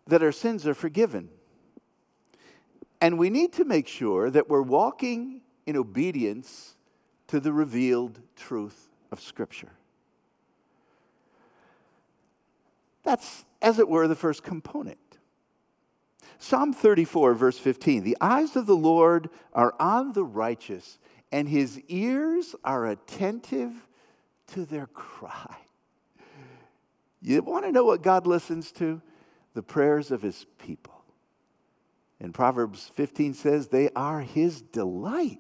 that 0.07 0.23
our 0.23 0.33
sins 0.33 0.67
are 0.67 0.75
forgiven. 0.75 1.29
And 3.01 3.19
we 3.19 3.31
need 3.31 3.53
to 3.55 3.65
make 3.65 3.87
sure 3.87 4.31
that 4.31 4.49
we're 4.49 4.63
walking 4.63 5.43
in 5.67 5.77
obedience 5.77 6.75
to 7.29 7.39
the 7.39 7.53
revealed 7.53 8.21
truth 8.35 8.89
of 9.13 9.21
Scripture. 9.21 9.73
That's, 13.05 13.45
as 13.63 13.79
it 13.79 13.89
were, 13.89 14.09
the 14.09 14.17
first 14.17 14.43
component. 14.43 14.99
Psalm 16.39 16.73
34, 16.73 17.35
verse 17.35 17.59
15 17.59 18.03
The 18.03 18.17
eyes 18.21 18.57
of 18.57 18.67
the 18.67 18.77
Lord 18.77 19.31
are 19.53 19.75
on 19.79 20.13
the 20.13 20.25
righteous, 20.25 20.99
and 21.31 21.49
his 21.49 21.81
ears 21.89 22.55
are 22.65 22.87
attentive 22.87 23.73
to 24.49 24.65
their 24.65 24.87
cry. 24.87 25.57
You 27.21 27.43
want 27.43 27.65
to 27.65 27.73
know 27.73 27.85
what 27.85 28.03
God 28.03 28.27
listens 28.27 28.71
to? 28.73 29.03
The 29.55 29.63
prayers 29.63 30.11
of 30.11 30.23
his 30.23 30.47
people. 30.59 31.05
And 32.21 32.35
Proverbs 32.35 32.91
15 32.95 33.35
says 33.35 33.69
they 33.69 33.91
are 33.95 34.21
his 34.21 34.61
delight. 34.61 35.39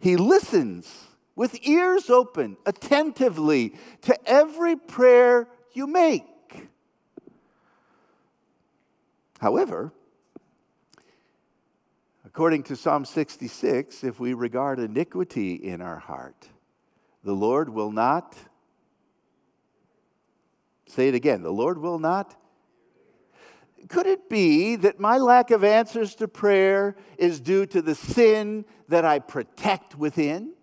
He 0.00 0.16
listens 0.16 1.04
with 1.34 1.66
ears 1.66 2.08
open, 2.10 2.56
attentively 2.64 3.74
to 4.02 4.18
every 4.28 4.76
prayer 4.76 5.48
you 5.72 5.86
make. 5.86 6.24
However, 9.38 9.92
according 12.24 12.62
to 12.64 12.76
Psalm 12.76 13.04
66, 13.04 14.02
if 14.02 14.18
we 14.18 14.32
regard 14.32 14.78
iniquity 14.78 15.54
in 15.54 15.82
our 15.82 15.98
heart, 15.98 16.48
the 17.22 17.34
Lord 17.34 17.68
will 17.68 17.92
not 17.92 18.34
Say 20.86 21.08
it 21.08 21.14
again 21.14 21.42
the 21.42 21.52
Lord 21.52 21.78
will 21.78 21.98
not. 21.98 22.34
Could 23.88 24.06
it 24.06 24.28
be 24.28 24.76
that 24.76 24.98
my 24.98 25.18
lack 25.18 25.50
of 25.50 25.62
answers 25.62 26.14
to 26.16 26.26
prayer 26.26 26.96
is 27.18 27.40
due 27.40 27.66
to 27.66 27.80
the 27.80 27.94
sin 27.94 28.64
that 28.88 29.04
I 29.04 29.20
protect 29.20 29.96
within? 29.96 30.54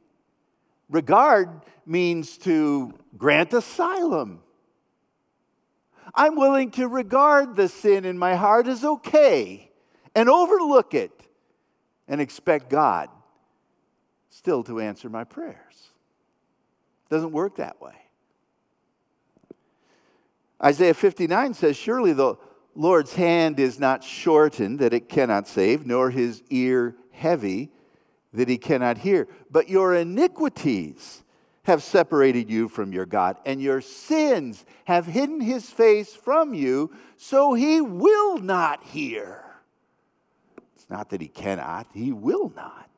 Regard 0.89 1.49
means 1.85 2.37
to 2.39 2.93
grant 3.17 3.53
asylum. 3.53 4.41
I'm 6.13 6.35
willing 6.35 6.71
to 6.71 6.87
regard 6.87 7.55
the 7.55 7.69
sin 7.69 8.05
in 8.05 8.17
my 8.17 8.35
heart 8.35 8.67
as 8.67 8.83
okay 8.83 9.71
and 10.15 10.29
overlook 10.29 10.93
it 10.93 11.11
and 12.07 12.19
expect 12.19 12.69
God 12.69 13.09
still 14.29 14.63
to 14.63 14.79
answer 14.79 15.09
my 15.09 15.23
prayers. 15.23 15.89
Doesn't 17.09 17.31
work 17.31 17.55
that 17.55 17.81
way. 17.81 18.02
Isaiah 20.63 20.93
59 20.93 21.53
says, 21.53 21.75
Surely 21.75 22.13
the 22.13 22.35
Lord's 22.75 23.13
hand 23.13 23.59
is 23.59 23.79
not 23.79 24.03
shortened 24.03 24.79
that 24.79 24.93
it 24.93 25.09
cannot 25.09 25.47
save, 25.47 25.85
nor 25.85 26.09
his 26.09 26.41
ear 26.49 26.95
heavy 27.11 27.69
that 28.33 28.47
he 28.47 28.57
cannot 28.57 28.99
hear. 28.99 29.27
But 29.51 29.69
your 29.69 29.93
iniquities 29.93 31.23
have 31.63 31.83
separated 31.83 32.49
you 32.49 32.67
from 32.67 32.91
your 32.91 33.05
God, 33.05 33.37
and 33.45 33.61
your 33.61 33.81
sins 33.81 34.65
have 34.85 35.05
hidden 35.05 35.39
his 35.39 35.69
face 35.69 36.13
from 36.13 36.53
you, 36.53 36.91
so 37.17 37.53
he 37.53 37.79
will 37.79 38.37
not 38.37 38.83
hear. 38.83 39.43
It's 40.75 40.89
not 40.89 41.09
that 41.11 41.21
he 41.21 41.27
cannot, 41.27 41.87
he 41.93 42.11
will 42.11 42.51
not. 42.55 42.89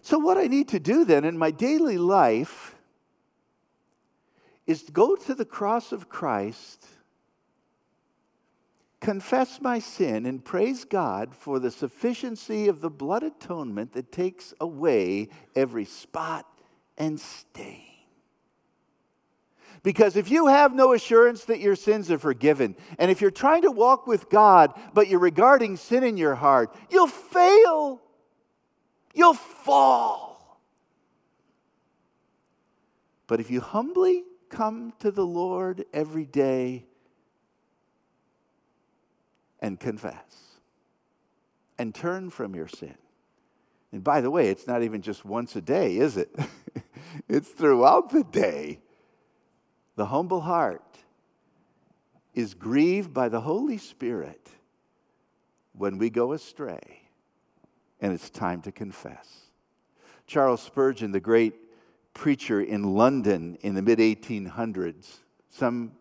So, 0.00 0.18
what 0.18 0.38
I 0.38 0.46
need 0.46 0.68
to 0.68 0.78
do 0.78 1.04
then 1.04 1.24
in 1.24 1.36
my 1.36 1.50
daily 1.50 1.98
life 1.98 2.75
is 4.66 4.82
to 4.84 4.92
go 4.92 5.14
to 5.14 5.34
the 5.34 5.44
cross 5.44 5.92
of 5.92 6.08
Christ, 6.08 6.86
confess 9.00 9.60
my 9.60 9.78
sin, 9.78 10.26
and 10.26 10.44
praise 10.44 10.84
God 10.84 11.34
for 11.34 11.58
the 11.58 11.70
sufficiency 11.70 12.68
of 12.68 12.80
the 12.80 12.90
blood 12.90 13.22
atonement 13.22 13.92
that 13.92 14.10
takes 14.10 14.52
away 14.60 15.28
every 15.54 15.84
spot 15.84 16.46
and 16.98 17.20
stain. 17.20 17.82
Because 19.82 20.16
if 20.16 20.32
you 20.32 20.48
have 20.48 20.74
no 20.74 20.94
assurance 20.94 21.44
that 21.44 21.60
your 21.60 21.76
sins 21.76 22.10
are 22.10 22.18
forgiven, 22.18 22.74
and 22.98 23.08
if 23.08 23.20
you're 23.20 23.30
trying 23.30 23.62
to 23.62 23.70
walk 23.70 24.08
with 24.08 24.28
God, 24.28 24.74
but 24.92 25.06
you're 25.06 25.20
regarding 25.20 25.76
sin 25.76 26.02
in 26.02 26.16
your 26.16 26.34
heart, 26.34 26.74
you'll 26.90 27.06
fail. 27.06 28.02
You'll 29.14 29.34
fall. 29.34 30.60
But 33.28 33.38
if 33.38 33.48
you 33.48 33.60
humbly 33.60 34.24
come 34.48 34.92
to 35.00 35.10
the 35.10 35.26
Lord 35.26 35.84
every 35.92 36.24
day 36.24 36.86
and 39.60 39.78
confess 39.78 40.60
and 41.78 41.94
turn 41.94 42.30
from 42.30 42.54
your 42.54 42.68
sin. 42.68 42.96
And 43.92 44.02
by 44.02 44.20
the 44.20 44.30
way, 44.30 44.48
it's 44.48 44.66
not 44.66 44.82
even 44.82 45.02
just 45.02 45.24
once 45.24 45.56
a 45.56 45.60
day, 45.60 45.96
is 45.96 46.16
it? 46.16 46.34
it's 47.28 47.48
throughout 47.48 48.10
the 48.10 48.24
day. 48.24 48.80
The 49.96 50.06
humble 50.06 50.40
heart 50.40 50.98
is 52.34 52.52
grieved 52.54 53.14
by 53.14 53.28
the 53.28 53.40
Holy 53.40 53.78
Spirit 53.78 54.50
when 55.72 55.98
we 55.98 56.10
go 56.10 56.32
astray, 56.32 57.08
and 58.00 58.12
it's 58.12 58.28
time 58.28 58.60
to 58.62 58.72
confess. 58.72 59.26
Charles 60.26 60.60
Spurgeon, 60.60 61.12
the 61.12 61.20
great 61.20 61.54
preacher 62.16 62.62
in 62.62 62.94
London 62.94 63.58
in 63.60 63.74
the 63.74 63.82
mid 63.82 63.98
1800s. 63.98 65.18
Some 65.50 65.92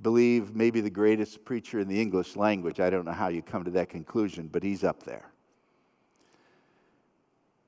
believe 0.00 0.54
maybe 0.54 0.80
the 0.80 0.88
greatest 0.88 1.44
preacher 1.44 1.80
in 1.80 1.88
the 1.88 2.00
English 2.00 2.36
language. 2.36 2.78
I 2.78 2.90
don't 2.90 3.04
know 3.04 3.12
how 3.12 3.28
you 3.28 3.42
come 3.42 3.64
to 3.64 3.72
that 3.72 3.88
conclusion, 3.88 4.48
but 4.50 4.62
he's 4.62 4.84
up 4.84 5.02
there. 5.02 5.30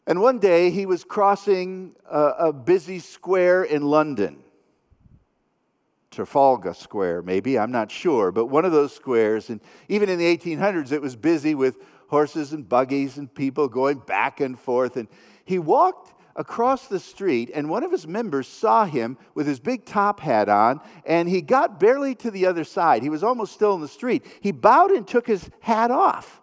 And 0.06 0.20
one 0.20 0.38
day 0.38 0.70
he 0.70 0.86
was 0.86 1.02
crossing 1.02 1.96
a, 2.08 2.20
a 2.38 2.52
busy 2.52 3.00
square 3.00 3.64
in 3.64 3.82
London. 3.82 4.38
Trafalgar 6.12 6.74
Square, 6.74 7.22
maybe, 7.22 7.58
I'm 7.58 7.72
not 7.72 7.90
sure, 7.90 8.30
but 8.30 8.46
one 8.46 8.64
of 8.64 8.72
those 8.72 8.94
squares. 8.94 9.50
And 9.50 9.60
even 9.88 10.08
in 10.08 10.18
the 10.18 10.36
1800s, 10.36 10.92
it 10.92 11.02
was 11.02 11.16
busy 11.16 11.54
with 11.56 11.76
horses 12.06 12.52
and 12.52 12.66
buggies 12.66 13.18
and 13.18 13.34
people 13.34 13.68
going 13.68 13.98
back 13.98 14.40
and 14.40 14.58
forth. 14.58 14.96
And 14.96 15.08
he 15.44 15.58
walked 15.58 16.15
across 16.36 16.86
the 16.86 17.00
street, 17.00 17.50
and 17.52 17.68
one 17.68 17.82
of 17.82 17.90
his 17.90 18.06
members 18.06 18.46
saw 18.46 18.84
him 18.84 19.18
with 19.34 19.46
his 19.46 19.58
big 19.58 19.84
top 19.84 20.20
hat 20.20 20.48
on, 20.48 20.80
and 21.04 21.28
he 21.28 21.40
got 21.40 21.80
barely 21.80 22.14
to 22.16 22.30
the 22.30 22.46
other 22.46 22.64
side. 22.64 23.02
He 23.02 23.08
was 23.08 23.24
almost 23.24 23.54
still 23.54 23.74
in 23.74 23.80
the 23.80 23.88
street. 23.88 24.24
He 24.40 24.52
bowed 24.52 24.90
and 24.90 25.06
took 25.06 25.26
his 25.26 25.50
hat 25.60 25.90
off. 25.90 26.40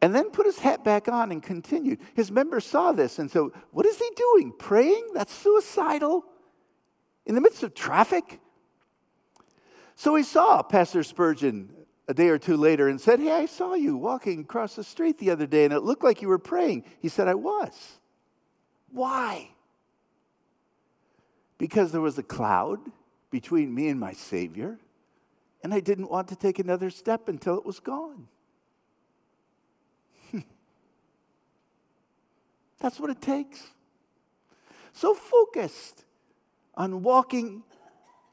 And 0.00 0.12
then 0.12 0.30
put 0.30 0.46
his 0.46 0.58
hat 0.58 0.82
back 0.82 1.06
on 1.06 1.30
and 1.30 1.40
continued. 1.40 2.00
His 2.14 2.32
member 2.32 2.58
saw 2.58 2.90
this 2.90 3.20
and 3.20 3.30
said, 3.30 3.44
What 3.70 3.86
is 3.86 3.98
he 3.98 4.10
doing? 4.16 4.52
Praying? 4.58 5.10
That's 5.14 5.32
suicidal. 5.32 6.24
In 7.24 7.36
the 7.36 7.40
midst 7.40 7.62
of 7.62 7.72
traffic? 7.72 8.40
So 9.94 10.16
he 10.16 10.24
saw 10.24 10.60
Pastor 10.62 11.04
Spurgeon 11.04 11.72
a 12.12 12.14
day 12.14 12.28
or 12.28 12.38
two 12.38 12.58
later 12.58 12.88
and 12.88 13.00
said, 13.00 13.20
Hey, 13.20 13.32
I 13.32 13.46
saw 13.46 13.72
you 13.72 13.96
walking 13.96 14.40
across 14.40 14.76
the 14.76 14.84
street 14.84 15.18
the 15.18 15.30
other 15.30 15.46
day 15.46 15.64
and 15.64 15.72
it 15.72 15.80
looked 15.80 16.04
like 16.04 16.20
you 16.20 16.28
were 16.28 16.38
praying. 16.38 16.84
He 17.00 17.08
said, 17.08 17.26
I 17.26 17.34
was. 17.34 17.98
Why? 18.90 19.48
Because 21.56 21.90
there 21.90 22.02
was 22.02 22.18
a 22.18 22.22
cloud 22.22 22.80
between 23.30 23.74
me 23.74 23.88
and 23.88 23.98
my 23.98 24.12
Savior, 24.12 24.78
and 25.64 25.72
I 25.72 25.80
didn't 25.80 26.10
want 26.10 26.28
to 26.28 26.36
take 26.36 26.58
another 26.58 26.90
step 26.90 27.30
until 27.30 27.56
it 27.56 27.64
was 27.64 27.80
gone. 27.80 28.28
That's 32.78 33.00
what 33.00 33.08
it 33.08 33.22
takes. 33.22 33.68
So 34.92 35.14
focused 35.14 36.04
on 36.74 37.02
walking 37.02 37.62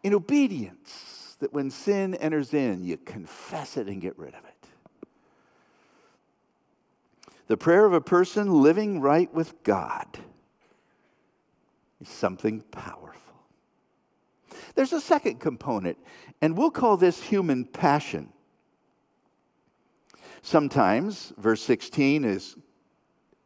in 0.03 0.13
obedience 0.13 1.18
that 1.39 1.53
when 1.53 1.71
sin 1.71 2.15
enters 2.15 2.53
in, 2.53 2.83
you 2.83 2.97
confess 2.97 3.77
it 3.77 3.87
and 3.87 4.01
get 4.01 4.17
rid 4.17 4.33
of 4.33 4.43
it. 4.45 4.67
The 7.47 7.57
prayer 7.57 7.85
of 7.85 7.93
a 7.93 8.01
person 8.01 8.61
living 8.61 9.01
right 9.01 9.33
with 9.33 9.63
God 9.63 10.05
is 11.99 12.09
something 12.09 12.61
powerful. 12.71 13.19
There's 14.75 14.93
a 14.93 15.01
second 15.01 15.39
component, 15.39 15.97
and 16.41 16.55
we'll 16.55 16.71
call 16.71 16.95
this 16.95 17.21
human 17.21 17.65
passion. 17.65 18.29
Sometimes, 20.41 21.33
verse 21.37 21.61
16 21.63 22.23
is 22.23 22.55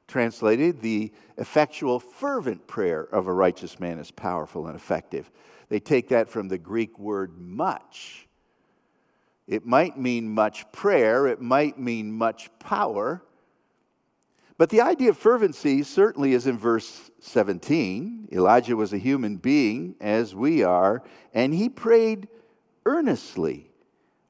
translated, 0.08 0.82
the 0.82 1.12
effectual, 1.38 2.00
fervent 2.00 2.68
prayer 2.68 3.02
of 3.02 3.28
a 3.28 3.34
righteous 3.34 3.80
man 3.80 4.00
is 4.00 4.12
powerful 4.12 4.68
and 4.68 4.76
effective. 4.76 5.32
They 5.70 5.80
take 5.80 6.10
that 6.10 6.30
from 6.30 6.48
the 6.48 6.58
Greek 6.58 6.98
word 7.00 7.38
much. 7.38 8.28
It 9.48 9.66
might 9.66 9.98
mean 9.98 10.30
much 10.30 10.72
prayer, 10.72 11.28
it 11.28 11.42
might 11.42 11.78
mean 11.78 12.12
much 12.12 12.50
power. 12.60 13.24
But 14.58 14.70
the 14.70 14.82
idea 14.82 15.10
of 15.10 15.18
fervency 15.18 15.84
certainly 15.84 16.34
is 16.34 16.48
in 16.48 16.58
verse 16.58 17.12
17. 17.20 18.30
Elijah 18.32 18.76
was 18.76 18.94
a 18.94 18.98
human 18.98 19.38
being, 19.38 19.96
as 20.00 20.36
we 20.36 20.64
are, 20.64 21.04
and 21.34 21.54
he 21.54 21.70
prayed 21.70 22.28
earnestly 22.86 23.72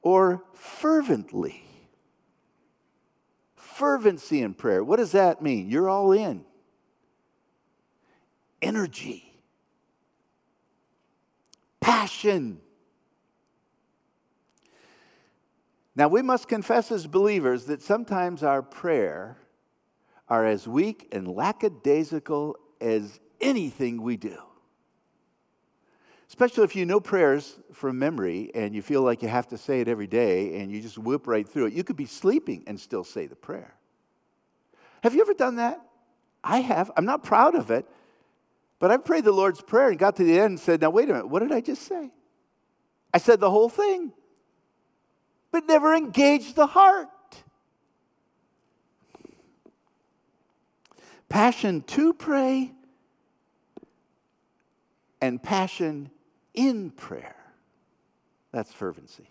or 0.02 0.42
fervently. 0.52 1.62
Fervency 3.56 4.40
in 4.40 4.54
prayer. 4.54 4.82
What 4.82 4.96
does 4.96 5.12
that 5.12 5.42
mean? 5.42 5.68
You're 5.68 5.88
all 5.88 6.12
in. 6.12 6.44
Energy 8.62 9.33
passion. 11.84 12.60
Now, 15.94 16.08
we 16.08 16.22
must 16.22 16.48
confess 16.48 16.90
as 16.90 17.06
believers 17.06 17.66
that 17.66 17.82
sometimes 17.82 18.42
our 18.42 18.62
prayer 18.62 19.36
are 20.28 20.46
as 20.46 20.66
weak 20.66 21.08
and 21.12 21.28
lackadaisical 21.28 22.56
as 22.80 23.20
anything 23.40 24.02
we 24.02 24.16
do. 24.16 24.36
Especially 26.26 26.64
if 26.64 26.74
you 26.74 26.86
know 26.86 26.98
prayers 26.98 27.56
from 27.72 27.98
memory 27.98 28.50
and 28.54 28.74
you 28.74 28.82
feel 28.82 29.02
like 29.02 29.22
you 29.22 29.28
have 29.28 29.46
to 29.48 29.58
say 29.58 29.80
it 29.80 29.86
every 29.86 30.06
day 30.06 30.58
and 30.58 30.72
you 30.72 30.80
just 30.80 30.98
whip 30.98 31.26
right 31.26 31.46
through 31.46 31.66
it. 31.66 31.74
You 31.74 31.84
could 31.84 31.96
be 31.96 32.06
sleeping 32.06 32.64
and 32.66 32.80
still 32.80 33.04
say 33.04 33.26
the 33.26 33.36
prayer. 33.36 33.74
Have 35.02 35.14
you 35.14 35.20
ever 35.20 35.34
done 35.34 35.56
that? 35.56 35.80
I 36.42 36.60
have. 36.60 36.90
I'm 36.96 37.04
not 37.04 37.22
proud 37.22 37.54
of 37.54 37.70
it, 37.70 37.86
but 38.84 38.90
I 38.90 38.98
prayed 38.98 39.24
the 39.24 39.32
Lord's 39.32 39.62
Prayer 39.62 39.88
and 39.88 39.98
got 39.98 40.16
to 40.16 40.24
the 40.24 40.38
end 40.38 40.44
and 40.44 40.60
said, 40.60 40.82
Now, 40.82 40.90
wait 40.90 41.08
a 41.08 41.14
minute, 41.14 41.30
what 41.30 41.40
did 41.40 41.52
I 41.52 41.62
just 41.62 41.84
say? 41.84 42.10
I 43.14 43.16
said 43.16 43.40
the 43.40 43.48
whole 43.48 43.70
thing, 43.70 44.12
but 45.50 45.64
never 45.64 45.94
engaged 45.94 46.54
the 46.54 46.66
heart. 46.66 47.08
Passion 51.30 51.80
to 51.80 52.12
pray 52.12 52.72
and 55.22 55.42
passion 55.42 56.10
in 56.52 56.90
prayer. 56.90 57.36
That's 58.52 58.70
fervency. 58.70 59.30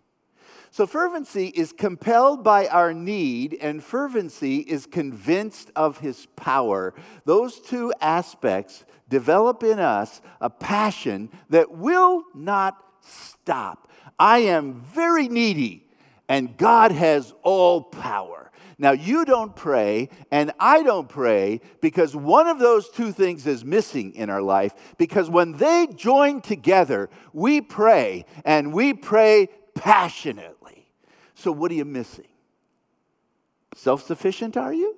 So, 0.72 0.88
fervency 0.88 1.48
is 1.48 1.72
compelled 1.72 2.44
by 2.44 2.68
our 2.68 2.94
need, 2.94 3.58
and 3.62 3.84
fervency 3.84 4.58
is 4.58 4.86
convinced 4.86 5.72
of 5.76 6.00
his 6.00 6.28
power. 6.36 6.94
Those 7.26 7.60
two 7.60 7.94
aspects 8.02 8.86
develop 9.10 9.64
in 9.64 9.80
us 9.80 10.22
a 10.42 10.50
passion 10.50 11.30
that 11.50 11.72
will 11.72 12.24
not 12.34 12.78
stop. 13.02 13.92
I 14.18 14.40
am 14.40 14.82
very 14.82 15.28
needy, 15.28 15.88
and 16.28 16.58
God 16.58 16.92
has 16.92 17.34
all 17.44 17.82
power. 17.82 18.44
Now, 18.80 18.92
you 18.92 19.24
don't 19.24 19.56
pray, 19.56 20.10
and 20.32 20.52
I 20.60 20.84
don't 20.84 21.08
pray 21.08 21.62
because 21.80 22.16
one 22.16 22.48
of 22.48 22.60
those 22.60 22.90
two 22.90 23.12
things 23.12 23.46
is 23.46 23.64
missing 23.64 24.16
in 24.16 24.30
our 24.30 24.42
life. 24.42 24.74
Because 24.98 25.30
when 25.30 25.54
they 25.54 25.88
join 25.96 26.42
together, 26.42 27.10
we 27.34 27.62
pray, 27.62 28.26
and 28.44 28.74
we 28.74 28.94
pray 28.94 29.50
passionately. 29.76 30.88
So, 31.36 31.52
what 31.52 31.72
are 31.72 31.76
you 31.76 31.86
missing? 31.86 32.28
Self 33.76 34.04
sufficient, 34.04 34.56
are 34.58 34.74
you? 34.74 34.98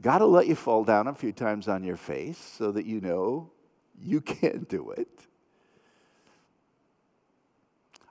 God 0.00 0.22
will 0.22 0.30
let 0.30 0.46
you 0.46 0.54
fall 0.54 0.84
down 0.84 1.06
a 1.06 1.14
few 1.14 1.32
times 1.32 1.68
on 1.68 1.84
your 1.84 1.96
face 1.96 2.38
so 2.38 2.72
that 2.72 2.84
you 2.84 3.00
know 3.00 3.50
you 3.98 4.20
can't 4.22 4.68
do 4.68 4.90
it. 4.90 5.08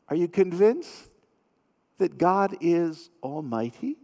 Are 0.09 0.15
you 0.15 0.27
convinced 0.27 1.09
that 1.97 2.17
God 2.17 2.57
is 2.61 3.09
almighty? 3.21 3.97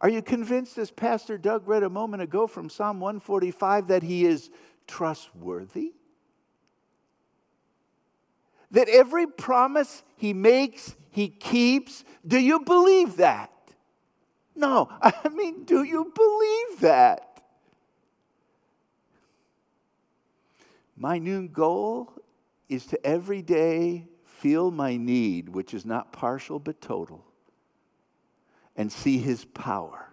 Are 0.00 0.08
you 0.08 0.22
convinced, 0.22 0.78
as 0.78 0.90
Pastor 0.90 1.38
Doug 1.38 1.68
read 1.68 1.82
a 1.82 1.90
moment 1.90 2.22
ago 2.22 2.46
from 2.46 2.68
Psalm 2.68 3.00
145, 3.00 3.88
that 3.88 4.02
he 4.02 4.24
is 4.24 4.50
trustworthy? 4.86 5.92
That 8.74 8.88
every 8.88 9.28
promise 9.28 10.02
he 10.16 10.32
makes, 10.32 10.96
he 11.12 11.28
keeps? 11.28 12.04
Do 12.26 12.40
you 12.40 12.60
believe 12.60 13.16
that? 13.16 13.52
No, 14.56 14.88
I 15.00 15.28
mean, 15.28 15.62
do 15.64 15.84
you 15.84 16.12
believe 16.12 16.80
that? 16.80 17.42
My 20.96 21.18
new 21.18 21.46
goal 21.46 22.12
is 22.68 22.86
to 22.86 23.06
every 23.06 23.42
day 23.42 24.08
feel 24.24 24.72
my 24.72 24.96
need, 24.96 25.48
which 25.48 25.72
is 25.72 25.84
not 25.84 26.12
partial 26.12 26.58
but 26.58 26.80
total, 26.80 27.24
and 28.74 28.90
see 28.90 29.18
his 29.18 29.44
power, 29.44 30.08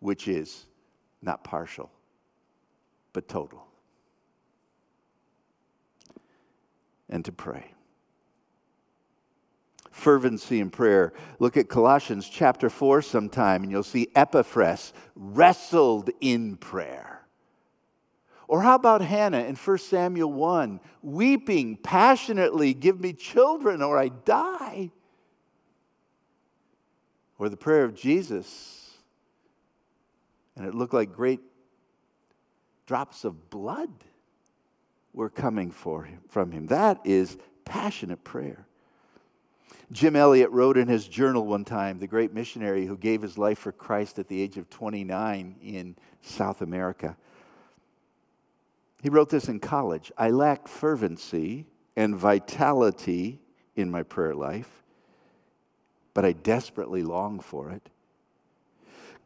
which 0.00 0.26
is 0.26 0.64
not 1.20 1.44
partial 1.44 1.90
but 3.12 3.28
total. 3.28 3.67
And 7.08 7.24
to 7.24 7.32
pray 7.32 7.72
fervency 9.98 10.60
in 10.60 10.70
prayer. 10.70 11.12
Look 11.38 11.56
at 11.56 11.68
Colossians 11.68 12.28
chapter 12.28 12.70
4 12.70 13.02
sometime, 13.02 13.62
and 13.62 13.70
you'll 13.70 13.82
see 13.82 14.08
Epaphras 14.14 14.92
wrestled 15.14 16.10
in 16.20 16.56
prayer. 16.56 17.26
Or 18.46 18.62
how 18.62 18.76
about 18.76 19.02
Hannah 19.02 19.42
in 19.42 19.56
1 19.56 19.78
Samuel 19.78 20.32
1, 20.32 20.80
weeping 21.02 21.76
passionately, 21.76 22.72
Give 22.72 22.98
me 22.98 23.12
children 23.12 23.82
or 23.82 23.98
I 23.98 24.08
die? 24.08 24.90
Or 27.38 27.48
the 27.48 27.56
prayer 27.56 27.84
of 27.84 27.94
Jesus, 27.94 28.90
and 30.56 30.66
it 30.66 30.74
looked 30.74 30.94
like 30.94 31.12
great 31.12 31.40
drops 32.86 33.24
of 33.24 33.50
blood 33.50 33.90
were 35.18 35.28
coming 35.28 35.72
for 35.72 36.04
him, 36.04 36.20
from 36.28 36.52
him. 36.52 36.68
That 36.68 37.00
is 37.02 37.38
passionate 37.64 38.22
prayer. 38.22 38.68
Jim 39.90 40.14
Elliot 40.14 40.48
wrote 40.52 40.78
in 40.78 40.86
his 40.86 41.08
journal 41.08 41.44
one 41.44 41.64
time, 41.64 41.98
the 41.98 42.06
great 42.06 42.32
missionary 42.32 42.86
who 42.86 42.96
gave 42.96 43.20
his 43.20 43.36
life 43.36 43.58
for 43.58 43.72
Christ 43.72 44.20
at 44.20 44.28
the 44.28 44.40
age 44.40 44.58
of 44.58 44.70
29 44.70 45.56
in 45.60 45.96
South 46.22 46.62
America. 46.62 47.16
He 49.02 49.08
wrote 49.08 49.28
this 49.28 49.48
in 49.48 49.58
college 49.58 50.12
I 50.16 50.30
lack 50.30 50.68
fervency 50.68 51.66
and 51.96 52.14
vitality 52.14 53.40
in 53.74 53.90
my 53.90 54.04
prayer 54.04 54.36
life, 54.36 54.84
but 56.14 56.24
I 56.24 56.30
desperately 56.30 57.02
long 57.02 57.40
for 57.40 57.70
it. 57.70 57.88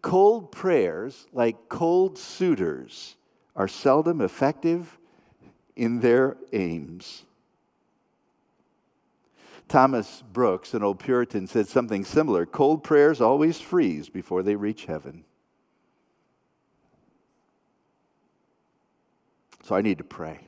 Cold 0.00 0.52
prayers, 0.52 1.26
like 1.34 1.68
cold 1.68 2.16
suitors, 2.16 3.16
are 3.54 3.68
seldom 3.68 4.22
effective 4.22 4.98
in 5.76 6.00
their 6.00 6.36
aims. 6.52 7.24
Thomas 9.68 10.22
Brooks, 10.32 10.74
an 10.74 10.82
old 10.82 10.98
Puritan, 10.98 11.46
said 11.46 11.66
something 11.66 12.04
similar 12.04 12.44
cold 12.44 12.84
prayers 12.84 13.20
always 13.20 13.60
freeze 13.60 14.08
before 14.08 14.42
they 14.42 14.54
reach 14.54 14.84
heaven. 14.84 15.24
So 19.64 19.74
I 19.74 19.80
need 19.80 19.98
to 19.98 20.04
pray. 20.04 20.40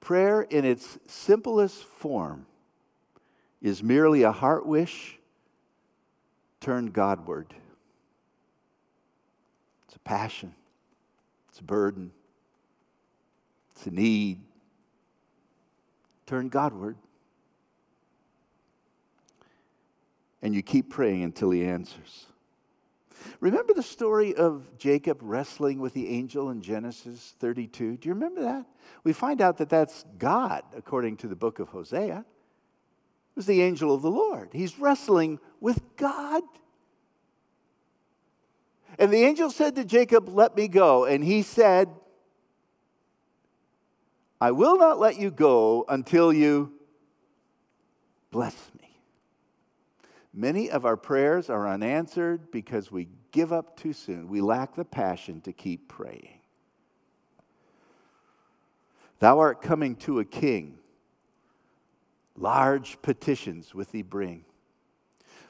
Prayer, 0.00 0.42
in 0.42 0.64
its 0.64 0.98
simplest 1.06 1.82
form, 1.82 2.46
is 3.60 3.82
merely 3.82 4.22
a 4.22 4.32
heart 4.32 4.66
wish 4.66 5.18
turned 6.60 6.92
Godward. 6.92 7.54
It's 9.86 9.96
a 9.96 10.00
passion, 10.00 10.54
it's 11.48 11.60
a 11.60 11.64
burden, 11.64 12.12
a 13.86 13.90
need. 13.90 14.40
Turn 16.26 16.48
Godward. 16.48 16.96
and 20.42 20.54
you 20.54 20.62
keep 20.62 20.90
praying 20.90 21.22
until 21.22 21.50
he 21.50 21.64
answers. 21.64 22.26
Remember 23.38 23.72
the 23.72 23.84
story 23.84 24.34
of 24.34 24.76
Jacob 24.76 25.18
wrestling 25.22 25.78
with 25.78 25.94
the 25.94 26.08
angel 26.08 26.50
in 26.50 26.60
Genesis 26.60 27.34
32? 27.38 27.96
Do 27.96 28.08
you 28.08 28.14
remember 28.14 28.42
that? 28.42 28.66
We 29.04 29.12
find 29.12 29.40
out 29.40 29.58
that 29.58 29.68
that's 29.68 30.04
God, 30.18 30.64
according 30.76 31.18
to 31.18 31.28
the 31.28 31.36
book 31.36 31.60
of 31.60 31.68
Hosea. 31.68 32.18
It 32.18 33.36
was 33.36 33.46
the 33.46 33.62
angel 33.62 33.94
of 33.94 34.02
the 34.02 34.10
Lord. 34.10 34.50
He's 34.52 34.78
wrestling 34.78 35.38
with 35.60 35.80
God. 35.96 36.42
And 38.98 39.12
the 39.12 39.22
angel 39.22 39.50
said 39.50 39.76
to 39.76 39.84
Jacob, 39.84 40.28
Let 40.28 40.56
me 40.56 40.66
go. 40.66 41.04
And 41.04 41.22
he 41.22 41.42
said, 41.42 41.88
I 44.42 44.50
will 44.50 44.76
not 44.76 44.98
let 44.98 45.20
you 45.20 45.30
go 45.30 45.84
until 45.88 46.32
you 46.32 46.72
bless 48.32 48.56
me. 48.80 48.98
Many 50.34 50.68
of 50.68 50.84
our 50.84 50.96
prayers 50.96 51.48
are 51.48 51.68
unanswered 51.68 52.50
because 52.50 52.90
we 52.90 53.06
give 53.30 53.52
up 53.52 53.76
too 53.76 53.92
soon. 53.92 54.26
We 54.26 54.40
lack 54.40 54.74
the 54.74 54.84
passion 54.84 55.42
to 55.42 55.52
keep 55.52 55.86
praying. 55.86 56.40
Thou 59.20 59.38
art 59.38 59.62
coming 59.62 59.94
to 59.98 60.18
a 60.18 60.24
king. 60.24 60.76
Large 62.36 63.00
petitions 63.00 63.76
with 63.76 63.92
thee 63.92 64.02
bring. 64.02 64.44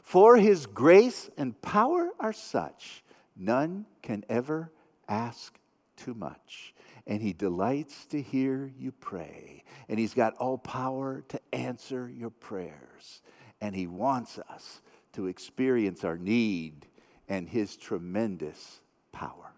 For 0.03 0.37
his 0.37 0.67
grace 0.67 1.31
and 1.39 1.59
power 1.63 2.11
are 2.21 2.35
such, 2.35 3.03
none 3.35 3.87
can 4.03 4.23
ever 4.29 4.71
ask 5.09 5.59
too 5.97 6.13
much. 6.13 6.75
And 7.07 7.21
he 7.21 7.33
delights 7.33 8.07
to 8.07 8.23
hear 8.23 8.73
you 8.79 8.93
pray. 8.93 9.65
And 9.89 9.99
he's 9.99 10.15
got 10.15 10.35
all 10.37 10.59
power 10.59 11.25
to 11.29 11.41
answer 11.53 12.09
your 12.09 12.31
prayers 12.31 13.23
and 13.63 13.77
He 13.77 13.87
wants 13.87 14.39
us 14.51 14.83
to 15.13 15.29
experience 15.29 16.05
our 16.05 16.19
need 16.19 16.85
and 17.29 17.49
His 17.49 17.77
tremendous 17.77 18.81
power. 19.13 19.53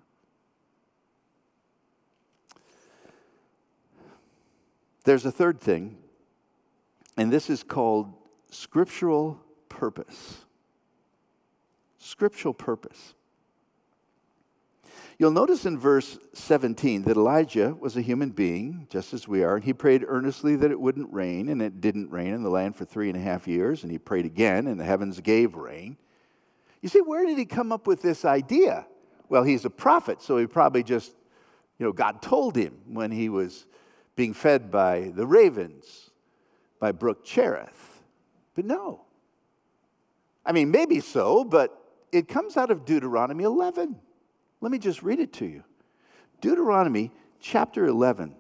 There's 5.05 5.25
a 5.25 5.33
third 5.33 5.61
thing, 5.61 5.97
and 7.17 7.33
this 7.33 7.51
is 7.51 7.63
called 7.63 8.13
scriptural 8.51 9.41
purpose. 9.69 10.45
Scriptural 11.99 12.55
purpose. 12.55 13.15
You'll 15.19 15.31
notice 15.31 15.65
in 15.65 15.79
verse 15.79 16.19
17 16.33 17.03
that 17.03 17.17
Elijah 17.17 17.75
was 17.79 17.97
a 17.97 18.03
human 18.03 18.31
being, 18.31 18.89
just 18.91 19.15
as 19.15 19.29
we 19.29 19.45
are, 19.45 19.57
and 19.57 19.65
he 19.65 19.73
prayed 19.73 20.05
earnestly 20.09 20.57
that 20.57 20.73
it 20.73 20.81
wouldn't 20.81 21.13
rain, 21.13 21.49
and 21.49 21.63
it 21.63 21.81
didn't 21.81 22.11
rain 22.11 22.35
in 22.35 22.43
the 22.43 22.51
land 22.51 22.75
for 22.75 22.85
three 22.85 23.09
and 23.09 23.17
a 23.17 23.21
half 23.21 23.47
years, 23.47 23.85
and 23.85 23.93
he 23.93 23.99
prayed 23.99 24.25
again, 24.25 24.67
and 24.67 24.79
the 24.79 24.85
heavens 24.85 25.21
gave 25.21 25.55
rain. 25.55 25.97
You 26.83 26.89
see, 26.89 27.01
where 27.01 27.25
did 27.25 27.39
he 27.39 27.45
come 27.45 27.71
up 27.71 27.87
with 27.87 28.03
this 28.03 28.25
idea? 28.25 28.87
Well, 29.29 29.45
he's 29.45 29.65
a 29.65 29.71
prophet, 29.71 30.21
so 30.21 30.37
he 30.37 30.47
probably 30.47 30.83
just, 30.83 31.15
you 31.79 31.87
know, 31.87 31.93
God 31.93 32.21
told 32.21 32.57
him 32.57 32.79
when 32.89 33.13
he 33.13 33.29
was 33.29 33.67
being 34.17 34.35
fed 34.35 34.71
by 34.71 35.13
the 35.15 35.27
ravens, 35.27 36.11
by 36.81 36.91
Brook 36.93 37.25
Cherith. 37.25 38.03
But 38.55 38.65
no. 38.65 39.03
I 40.45 40.53
mean, 40.53 40.71
maybe 40.71 41.01
so, 41.01 41.45
but 41.45 41.81
it 42.13 42.29
comes 42.29 42.57
out 42.57 42.71
of 42.71 42.85
Deuteronomy 42.85 43.45
11. 43.45 43.97
Let 44.65 44.71
me 44.71 44.79
just 44.79 45.03
read 45.03 45.21
it 45.21 45.31
to 45.35 45.45
you 45.45 45.63
Deuteronomy 46.41 47.11
chapter 47.39 47.85
11. 47.85 48.35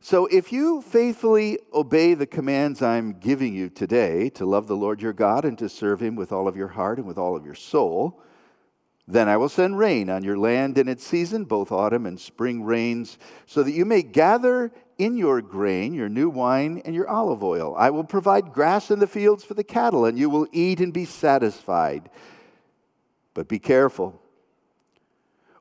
So, 0.00 0.26
if 0.26 0.52
you 0.52 0.82
faithfully 0.82 1.60
obey 1.72 2.14
the 2.14 2.26
commands 2.26 2.82
I'm 2.82 3.20
giving 3.20 3.54
you 3.54 3.68
today 3.70 4.30
to 4.30 4.44
love 4.46 4.66
the 4.66 4.74
Lord 4.74 5.00
your 5.00 5.12
God 5.12 5.44
and 5.44 5.56
to 5.58 5.68
serve 5.68 6.00
him 6.00 6.16
with 6.16 6.32
all 6.32 6.48
of 6.48 6.56
your 6.56 6.66
heart 6.66 6.98
and 6.98 7.06
with 7.06 7.18
all 7.18 7.36
of 7.36 7.44
your 7.44 7.54
soul, 7.54 8.20
then 9.06 9.28
I 9.28 9.36
will 9.36 9.50
send 9.50 9.78
rain 9.78 10.08
on 10.08 10.24
your 10.24 10.38
land 10.38 10.78
in 10.78 10.88
its 10.88 11.06
season, 11.06 11.44
both 11.44 11.70
autumn 11.70 12.06
and 12.06 12.18
spring 12.18 12.64
rains, 12.64 13.18
so 13.44 13.62
that 13.62 13.72
you 13.72 13.84
may 13.84 14.02
gather 14.02 14.72
in 14.96 15.16
your 15.16 15.42
grain, 15.42 15.92
your 15.92 16.08
new 16.08 16.30
wine, 16.30 16.80
and 16.84 16.94
your 16.94 17.08
olive 17.08 17.42
oil. 17.42 17.74
I 17.76 17.90
will 17.90 18.04
provide 18.04 18.52
grass 18.52 18.90
in 18.90 19.00
the 19.00 19.06
fields 19.06 19.44
for 19.44 19.54
the 19.54 19.64
cattle, 19.64 20.06
and 20.06 20.18
you 20.18 20.30
will 20.30 20.46
eat 20.52 20.80
and 20.80 20.92
be 20.92 21.04
satisfied. 21.04 22.08
But 23.34 23.48
be 23.48 23.58
careful, 23.58 24.20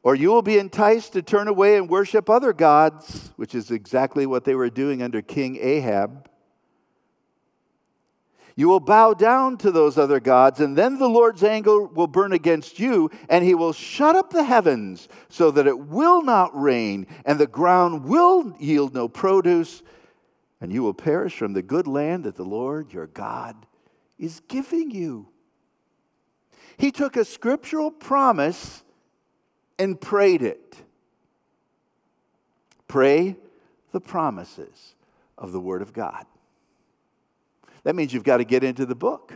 or 0.04 0.16
you 0.16 0.30
will 0.30 0.42
be 0.42 0.58
enticed 0.58 1.14
to 1.14 1.22
turn 1.22 1.48
away 1.48 1.76
and 1.76 1.90
worship 1.90 2.30
other 2.30 2.54
gods, 2.54 3.32
which 3.36 3.56
is 3.56 3.72
exactly 3.72 4.26
what 4.26 4.46
they 4.46 4.56
were 4.56 4.70
doing 4.70 5.02
under 5.02 5.22
King 5.22 5.58
Ahab. 5.60 6.30
You 8.56 8.68
will 8.68 8.80
bow 8.80 9.14
down 9.14 9.58
to 9.58 9.72
those 9.72 9.98
other 9.98 10.20
gods, 10.20 10.60
and 10.60 10.78
then 10.78 11.00
the 11.00 11.10
Lord's 11.10 11.44
anger 11.44 11.84
will 11.84 12.08
burn 12.08 12.34
against 12.34 12.80
you, 12.80 13.10
and 13.28 13.44
he 13.44 13.56
will 13.56 13.74
shut 13.74 14.16
up 14.16 14.30
the 14.30 14.44
heavens 14.44 15.08
so 15.28 15.50
that 15.52 15.66
it 15.66 15.80
will 15.80 16.22
not 16.22 16.60
rain, 16.60 17.08
and 17.26 17.40
the 17.40 17.48
ground 17.48 18.06
will 18.06 18.56
yield 18.60 18.94
no 18.94 19.08
produce, 19.08 19.82
and 20.62 20.72
you 20.72 20.84
will 20.84 20.94
perish 20.94 21.36
from 21.36 21.54
the 21.54 21.64
good 21.64 21.88
land 21.88 22.26
that 22.26 22.36
the 22.36 22.46
Lord 22.46 22.94
your 22.94 23.08
God 23.08 23.56
is 24.20 24.40
giving 24.48 24.92
you. 24.92 25.28
He 26.78 26.92
took 26.92 27.18
a 27.18 27.26
scriptural 27.26 27.90
promise 27.92 28.84
and 29.80 30.00
prayed 30.00 30.44
it. 30.44 30.78
Pray 32.88 33.36
the 33.92 34.02
promises 34.02 34.94
of 35.38 35.52
the 35.52 35.60
Word 35.60 35.82
of 35.82 35.94
God. 35.94 36.26
That 37.84 37.96
means 37.96 38.14
you've 38.14 38.24
got 38.24 38.38
to 38.38 38.46
get 38.46 38.64
into 38.64 38.86
the 38.86 38.96
book. 38.96 39.34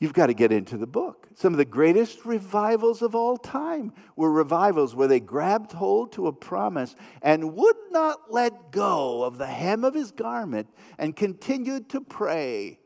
You've 0.00 0.12
got 0.12 0.26
to 0.26 0.34
get 0.34 0.52
into 0.52 0.76
the 0.76 0.86
book. 0.86 1.26
Some 1.34 1.52
of 1.52 1.58
the 1.58 1.64
greatest 1.64 2.24
revivals 2.24 3.02
of 3.02 3.16
all 3.16 3.36
time 3.36 3.92
were 4.14 4.30
revivals 4.30 4.94
where 4.94 5.08
they 5.08 5.18
grabbed 5.18 5.72
hold 5.72 6.12
to 6.12 6.28
a 6.28 6.32
promise 6.32 6.94
and 7.20 7.54
would 7.54 7.76
not 7.90 8.32
let 8.32 8.70
go 8.70 9.24
of 9.24 9.38
the 9.38 9.46
hem 9.46 9.82
of 9.82 9.94
his 9.94 10.12
garment 10.12 10.68
and 10.98 11.16
continued 11.16 11.88
to 11.90 12.00
pray. 12.00 12.78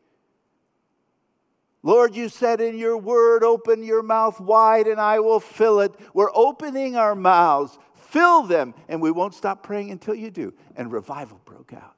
Lord, 1.83 2.14
you 2.14 2.31
said 2.31 2.61
in 2.62 2.79
your 2.79 2.96
word, 2.96 3.44
open 3.44 3.83
your 3.83 4.03
mouth 4.03 4.40
wide 4.40 4.87
and 4.87 5.01
I 5.01 5.20
will 5.20 5.40
fill 5.40 5.81
it. 5.81 5.92
We're 6.14 6.31
opening 6.33 6.96
our 6.96 7.14
mouths, 7.14 7.77
fill 7.94 8.44
them, 8.44 8.75
and 8.88 9.03
we 9.03 9.11
won't 9.11 9.35
stop 9.35 9.62
praying 9.62 9.90
until 9.90 10.14
you 10.14 10.31
do. 10.31 10.55
And 10.77 10.90
revival 10.90 11.40
broke 11.44 11.75
out. 11.75 11.92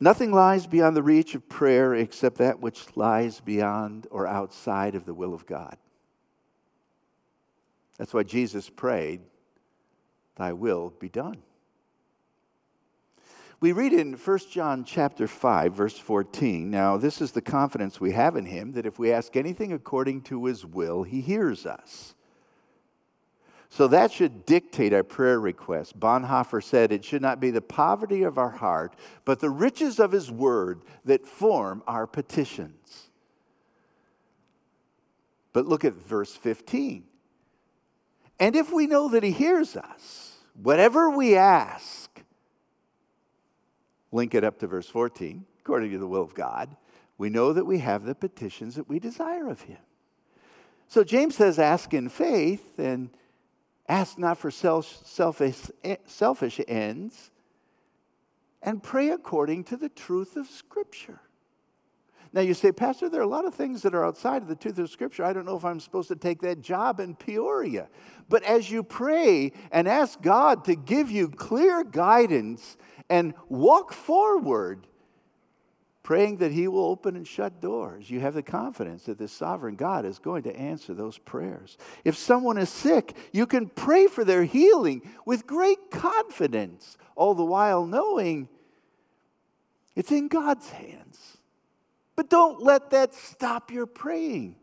Nothing 0.00 0.32
lies 0.32 0.66
beyond 0.66 0.96
the 0.96 1.02
reach 1.02 1.34
of 1.34 1.48
prayer 1.48 1.94
except 1.94 2.38
that 2.38 2.60
which 2.60 2.96
lies 2.96 3.40
beyond 3.40 4.06
or 4.10 4.26
outside 4.26 4.94
of 4.94 5.04
the 5.04 5.12
will 5.12 5.34
of 5.34 5.44
God. 5.44 5.76
That's 7.98 8.14
why 8.14 8.22
Jesus 8.22 8.70
prayed, 8.70 9.20
Thy 10.36 10.54
will 10.54 10.94
be 10.98 11.10
done. 11.10 11.42
We 13.60 13.72
read 13.72 13.92
in 13.92 14.14
1 14.14 14.38
John 14.50 14.84
chapter 14.84 15.28
5 15.28 15.74
verse 15.74 15.98
14. 15.98 16.70
Now, 16.70 16.96
this 16.96 17.20
is 17.20 17.32
the 17.32 17.42
confidence 17.42 18.00
we 18.00 18.12
have 18.12 18.36
in 18.36 18.46
him 18.46 18.72
that 18.72 18.86
if 18.86 18.98
we 18.98 19.12
ask 19.12 19.36
anything 19.36 19.74
according 19.74 20.22
to 20.22 20.46
his 20.46 20.64
will, 20.64 21.02
he 21.02 21.20
hears 21.20 21.66
us. 21.66 22.14
So 23.72 23.86
that 23.86 24.10
should 24.10 24.44
dictate 24.46 24.92
our 24.92 25.04
prayer 25.04 25.38
requests. 25.38 25.92
Bonhoeffer 25.92 26.62
said 26.62 26.90
it 26.90 27.04
should 27.04 27.22
not 27.22 27.38
be 27.38 27.52
the 27.52 27.60
poverty 27.60 28.24
of 28.24 28.36
our 28.36 28.50
heart, 28.50 28.96
but 29.24 29.38
the 29.38 29.48
riches 29.48 30.00
of 30.00 30.10
His 30.10 30.28
Word 30.28 30.82
that 31.04 31.24
form 31.24 31.84
our 31.86 32.08
petitions. 32.08 33.10
But 35.52 35.66
look 35.66 35.84
at 35.84 35.94
verse 35.94 36.34
15. 36.34 37.04
And 38.40 38.56
if 38.56 38.72
we 38.72 38.88
know 38.88 39.08
that 39.08 39.22
He 39.22 39.30
hears 39.30 39.76
us, 39.76 40.38
whatever 40.60 41.08
we 41.08 41.36
ask, 41.36 42.22
link 44.10 44.34
it 44.34 44.42
up 44.42 44.58
to 44.58 44.66
verse 44.66 44.88
14, 44.88 45.44
according 45.60 45.92
to 45.92 45.98
the 45.98 46.08
will 46.08 46.22
of 46.22 46.34
God, 46.34 46.76
we 47.18 47.30
know 47.30 47.52
that 47.52 47.66
we 47.66 47.78
have 47.78 48.04
the 48.04 48.16
petitions 48.16 48.74
that 48.74 48.88
we 48.88 48.98
desire 48.98 49.48
of 49.48 49.60
Him. 49.60 49.78
So 50.88 51.04
James 51.04 51.36
says, 51.36 51.60
ask 51.60 51.94
in 51.94 52.08
faith, 52.08 52.76
and 52.76 53.10
Ask 53.90 54.18
not 54.18 54.38
for 54.38 54.52
selfish, 54.52 55.56
eh, 55.82 55.96
selfish 56.06 56.60
ends, 56.68 57.32
and 58.62 58.80
pray 58.80 59.08
according 59.08 59.64
to 59.64 59.76
the 59.76 59.88
truth 59.88 60.36
of 60.36 60.46
Scripture. 60.46 61.18
Now, 62.32 62.42
you 62.42 62.54
say, 62.54 62.70
Pastor, 62.70 63.08
there 63.08 63.20
are 63.20 63.24
a 63.24 63.28
lot 63.28 63.46
of 63.46 63.54
things 63.56 63.82
that 63.82 63.92
are 63.92 64.04
outside 64.04 64.42
of 64.42 64.48
the 64.48 64.54
truth 64.54 64.78
of 64.78 64.90
Scripture. 64.90 65.24
I 65.24 65.32
don't 65.32 65.44
know 65.44 65.56
if 65.56 65.64
I'm 65.64 65.80
supposed 65.80 66.06
to 66.06 66.14
take 66.14 66.40
that 66.42 66.60
job 66.60 67.00
in 67.00 67.16
Peoria. 67.16 67.88
But 68.28 68.44
as 68.44 68.70
you 68.70 68.84
pray 68.84 69.50
and 69.72 69.88
ask 69.88 70.22
God 70.22 70.64
to 70.66 70.76
give 70.76 71.10
you 71.10 71.28
clear 71.28 71.82
guidance 71.82 72.76
and 73.08 73.34
walk 73.48 73.92
forward, 73.92 74.86
praying 76.02 76.38
that 76.38 76.52
He 76.52 76.66
will 76.66 76.86
open 76.86 77.16
and 77.16 77.26
shut 77.26 77.60
doors, 77.60 78.10
you 78.10 78.20
have 78.20 78.34
the 78.34 78.42
confidence 78.42 79.04
that 79.04 79.18
the 79.18 79.28
sovereign 79.28 79.76
God 79.76 80.04
is 80.04 80.18
going 80.18 80.42
to 80.44 80.56
answer 80.56 80.94
those 80.94 81.18
prayers. 81.18 81.76
If 82.04 82.16
someone 82.16 82.58
is 82.58 82.70
sick, 82.70 83.16
you 83.32 83.46
can 83.46 83.68
pray 83.68 84.06
for 84.06 84.24
their 84.24 84.44
healing 84.44 85.02
with 85.26 85.46
great 85.46 85.90
confidence, 85.90 86.96
all 87.14 87.34
the 87.34 87.44
while 87.44 87.84
knowing 87.84 88.48
it's 89.94 90.12
in 90.12 90.28
God's 90.28 90.70
hands. 90.70 91.36
But 92.16 92.30
don't 92.30 92.62
let 92.62 92.90
that 92.90 93.14
stop 93.14 93.70
your 93.70 93.86
praying. 93.86 94.56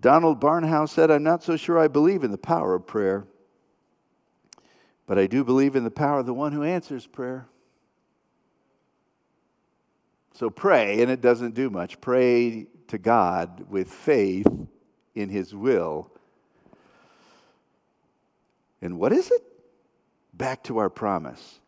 Donald 0.00 0.40
Barnhouse 0.40 0.90
said, 0.90 1.10
I'm 1.10 1.22
not 1.24 1.42
so 1.42 1.56
sure 1.56 1.78
I 1.78 1.88
believe 1.88 2.22
in 2.22 2.30
the 2.30 2.38
power 2.38 2.74
of 2.74 2.86
prayer, 2.86 3.26
but 5.06 5.18
I 5.18 5.26
do 5.26 5.42
believe 5.42 5.74
in 5.74 5.84
the 5.84 5.90
power 5.90 6.20
of 6.20 6.26
the 6.26 6.34
one 6.34 6.52
who 6.52 6.62
answers 6.62 7.06
prayer. 7.06 7.46
So 10.38 10.50
pray, 10.50 11.02
and 11.02 11.10
it 11.10 11.20
doesn't 11.20 11.56
do 11.56 11.68
much. 11.68 12.00
Pray 12.00 12.68
to 12.86 12.96
God 12.96 13.68
with 13.68 13.90
faith 13.90 14.46
in 15.16 15.30
His 15.30 15.52
will. 15.52 16.12
And 18.80 19.00
what 19.00 19.12
is 19.12 19.32
it? 19.32 19.42
Back 20.32 20.62
to 20.64 20.78
our 20.78 20.90
promise. 20.90 21.58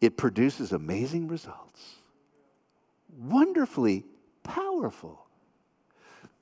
It 0.00 0.16
produces 0.16 0.72
amazing 0.72 1.28
results, 1.28 1.96
wonderfully 3.18 4.06
powerful. 4.42 5.26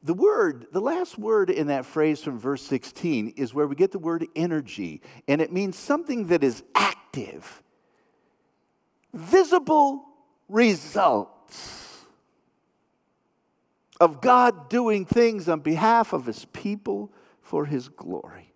The 0.05 0.15
word, 0.15 0.69
the 0.71 0.81
last 0.81 1.19
word 1.19 1.51
in 1.51 1.67
that 1.67 1.85
phrase 1.85 2.23
from 2.23 2.39
verse 2.39 2.63
16 2.63 3.35
is 3.37 3.53
where 3.53 3.67
we 3.67 3.75
get 3.75 3.91
the 3.91 3.99
word 3.99 4.25
energy, 4.37 5.03
and 5.27 5.41
it 5.41 5.53
means 5.53 5.77
something 5.77 6.29
that 6.29 6.45
is 6.45 6.63
active, 6.77 7.65
visible 9.13 10.05
results 10.49 12.05
of 14.01 14.21
God 14.21 14.69
doing 14.69 15.05
things 15.05 15.49
on 15.49 15.61
behalf 15.61 16.13
of 16.13 16.27
his 16.27 16.45
people 16.47 17.13
for 17.43 17.67
his 17.67 17.89
glory. 17.89 18.53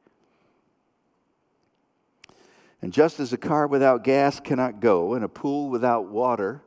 And 2.81 2.93
just 2.93 3.21
as 3.21 3.33
a 3.33 3.37
car 3.37 3.67
without 3.67 4.05
gas 4.05 4.41
cannot 4.41 4.81
go, 4.81 5.15
and 5.15 5.25
a 5.25 5.29
pool 5.29 5.69
without 5.69 6.09
water 6.09 6.63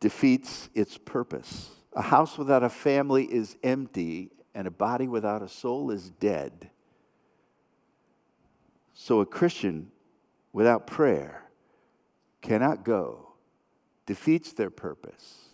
defeats 0.00 0.68
its 0.74 0.98
purpose, 0.98 1.70
a 1.94 2.02
house 2.02 2.36
without 2.36 2.62
a 2.62 2.68
family 2.68 3.24
is 3.24 3.56
empty, 3.62 4.30
and 4.54 4.66
a 4.66 4.70
body 4.70 5.06
without 5.06 5.42
a 5.42 5.48
soul 5.48 5.90
is 5.90 6.10
dead. 6.10 6.70
So 8.92 9.20
a 9.20 9.26
Christian 9.26 9.90
without 10.52 10.86
prayer 10.86 11.44
cannot 12.40 12.84
go 12.84 13.31
defeats 14.06 14.52
their 14.52 14.70
purpose, 14.70 15.48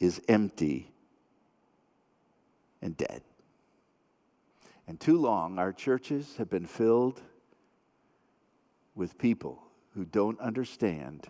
is 0.00 0.20
empty 0.28 0.90
and 2.80 2.96
dead. 2.96 3.22
And 4.86 4.98
too 4.98 5.16
long, 5.16 5.58
our 5.58 5.72
churches 5.72 6.36
have 6.38 6.50
been 6.50 6.66
filled 6.66 7.20
with 8.94 9.16
people 9.16 9.62
who 9.94 10.04
don't 10.04 10.38
understand 10.40 11.28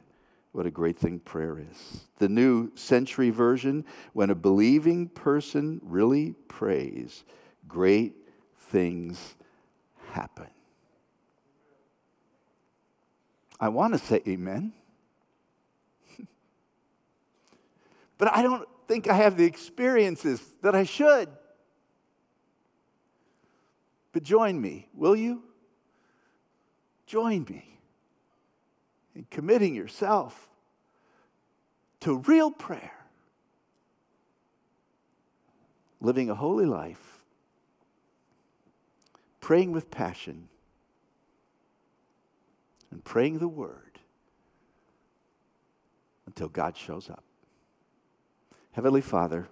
what 0.52 0.66
a 0.66 0.70
great 0.70 0.98
thing 0.98 1.18
prayer 1.18 1.58
is. 1.58 2.06
The 2.18 2.28
New 2.28 2.70
Century 2.76 3.30
Version, 3.30 3.84
when 4.12 4.30
a 4.30 4.34
believing 4.34 5.08
person 5.08 5.80
really 5.82 6.34
prays, 6.48 7.24
great 7.68 8.14
things 8.58 9.34
happen. 10.10 10.48
I 13.58 13.68
want 13.68 13.94
to 13.94 13.98
say 13.98 14.20
amen. 14.26 14.72
But 18.22 18.32
I 18.32 18.42
don't 18.42 18.68
think 18.86 19.08
I 19.08 19.14
have 19.14 19.36
the 19.36 19.44
experiences 19.44 20.40
that 20.62 20.76
I 20.76 20.84
should. 20.84 21.28
But 24.12 24.22
join 24.22 24.60
me, 24.60 24.86
will 24.94 25.16
you? 25.16 25.42
Join 27.04 27.44
me 27.50 27.80
in 29.16 29.26
committing 29.28 29.74
yourself 29.74 30.48
to 32.02 32.18
real 32.18 32.52
prayer, 32.52 32.94
living 36.00 36.30
a 36.30 36.36
holy 36.36 36.66
life, 36.66 37.24
praying 39.40 39.72
with 39.72 39.90
passion, 39.90 40.48
and 42.92 43.02
praying 43.02 43.40
the 43.40 43.48
word 43.48 43.98
until 46.28 46.46
God 46.48 46.76
shows 46.76 47.10
up. 47.10 47.24
Heavenly 48.72 49.02
Father, 49.02 49.48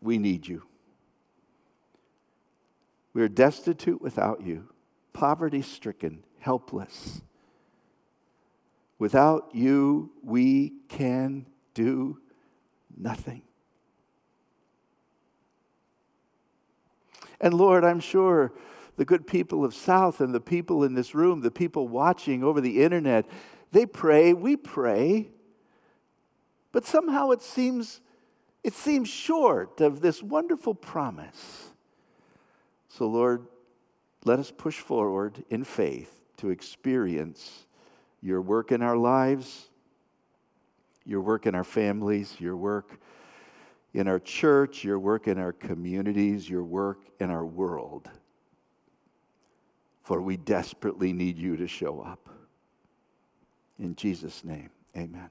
we 0.00 0.18
need 0.18 0.46
you. 0.46 0.64
We 3.14 3.22
are 3.22 3.28
destitute 3.28 4.00
without 4.00 4.42
you, 4.42 4.68
poverty 5.12 5.62
stricken, 5.62 6.24
helpless. 6.38 7.20
Without 8.98 9.50
you, 9.52 10.10
we 10.22 10.72
can 10.88 11.46
do 11.74 12.18
nothing. 12.96 13.42
And 17.40 17.52
Lord, 17.52 17.84
I'm 17.84 18.00
sure 18.00 18.52
the 18.96 19.04
good 19.04 19.26
people 19.26 19.64
of 19.64 19.74
South 19.74 20.20
and 20.20 20.32
the 20.32 20.40
people 20.40 20.84
in 20.84 20.94
this 20.94 21.14
room, 21.14 21.40
the 21.40 21.50
people 21.50 21.88
watching 21.88 22.44
over 22.44 22.60
the 22.60 22.82
internet, 22.82 23.26
they 23.72 23.84
pray, 23.84 24.32
we 24.32 24.56
pray. 24.56 25.31
But 26.72 26.86
somehow 26.86 27.30
it 27.30 27.42
seems 27.42 28.00
it 28.64 28.74
seems 28.74 29.08
short 29.08 29.80
of 29.80 30.00
this 30.00 30.22
wonderful 30.22 30.74
promise. 30.74 31.70
So 32.88 33.06
Lord, 33.06 33.46
let 34.24 34.38
us 34.38 34.52
push 34.56 34.78
forward 34.78 35.44
in 35.50 35.64
faith 35.64 36.20
to 36.36 36.50
experience 36.50 37.66
your 38.20 38.40
work 38.40 38.70
in 38.70 38.82
our 38.82 38.96
lives, 38.96 39.68
your 41.04 41.20
work 41.20 41.46
in 41.46 41.54
our 41.54 41.64
families, 41.64 42.36
your 42.38 42.56
work 42.56 43.00
in 43.94 44.06
our 44.06 44.20
church, 44.20 44.84
your 44.84 44.98
work 44.98 45.26
in 45.26 45.38
our 45.38 45.52
communities, 45.52 46.48
your 46.48 46.62
work 46.62 47.00
in 47.18 47.30
our 47.30 47.44
world. 47.44 48.08
For 50.02 50.22
we 50.22 50.36
desperately 50.36 51.12
need 51.12 51.36
you 51.36 51.56
to 51.56 51.66
show 51.66 52.00
up. 52.00 52.28
In 53.78 53.96
Jesus' 53.96 54.44
name, 54.44 54.70
amen. 54.96 55.30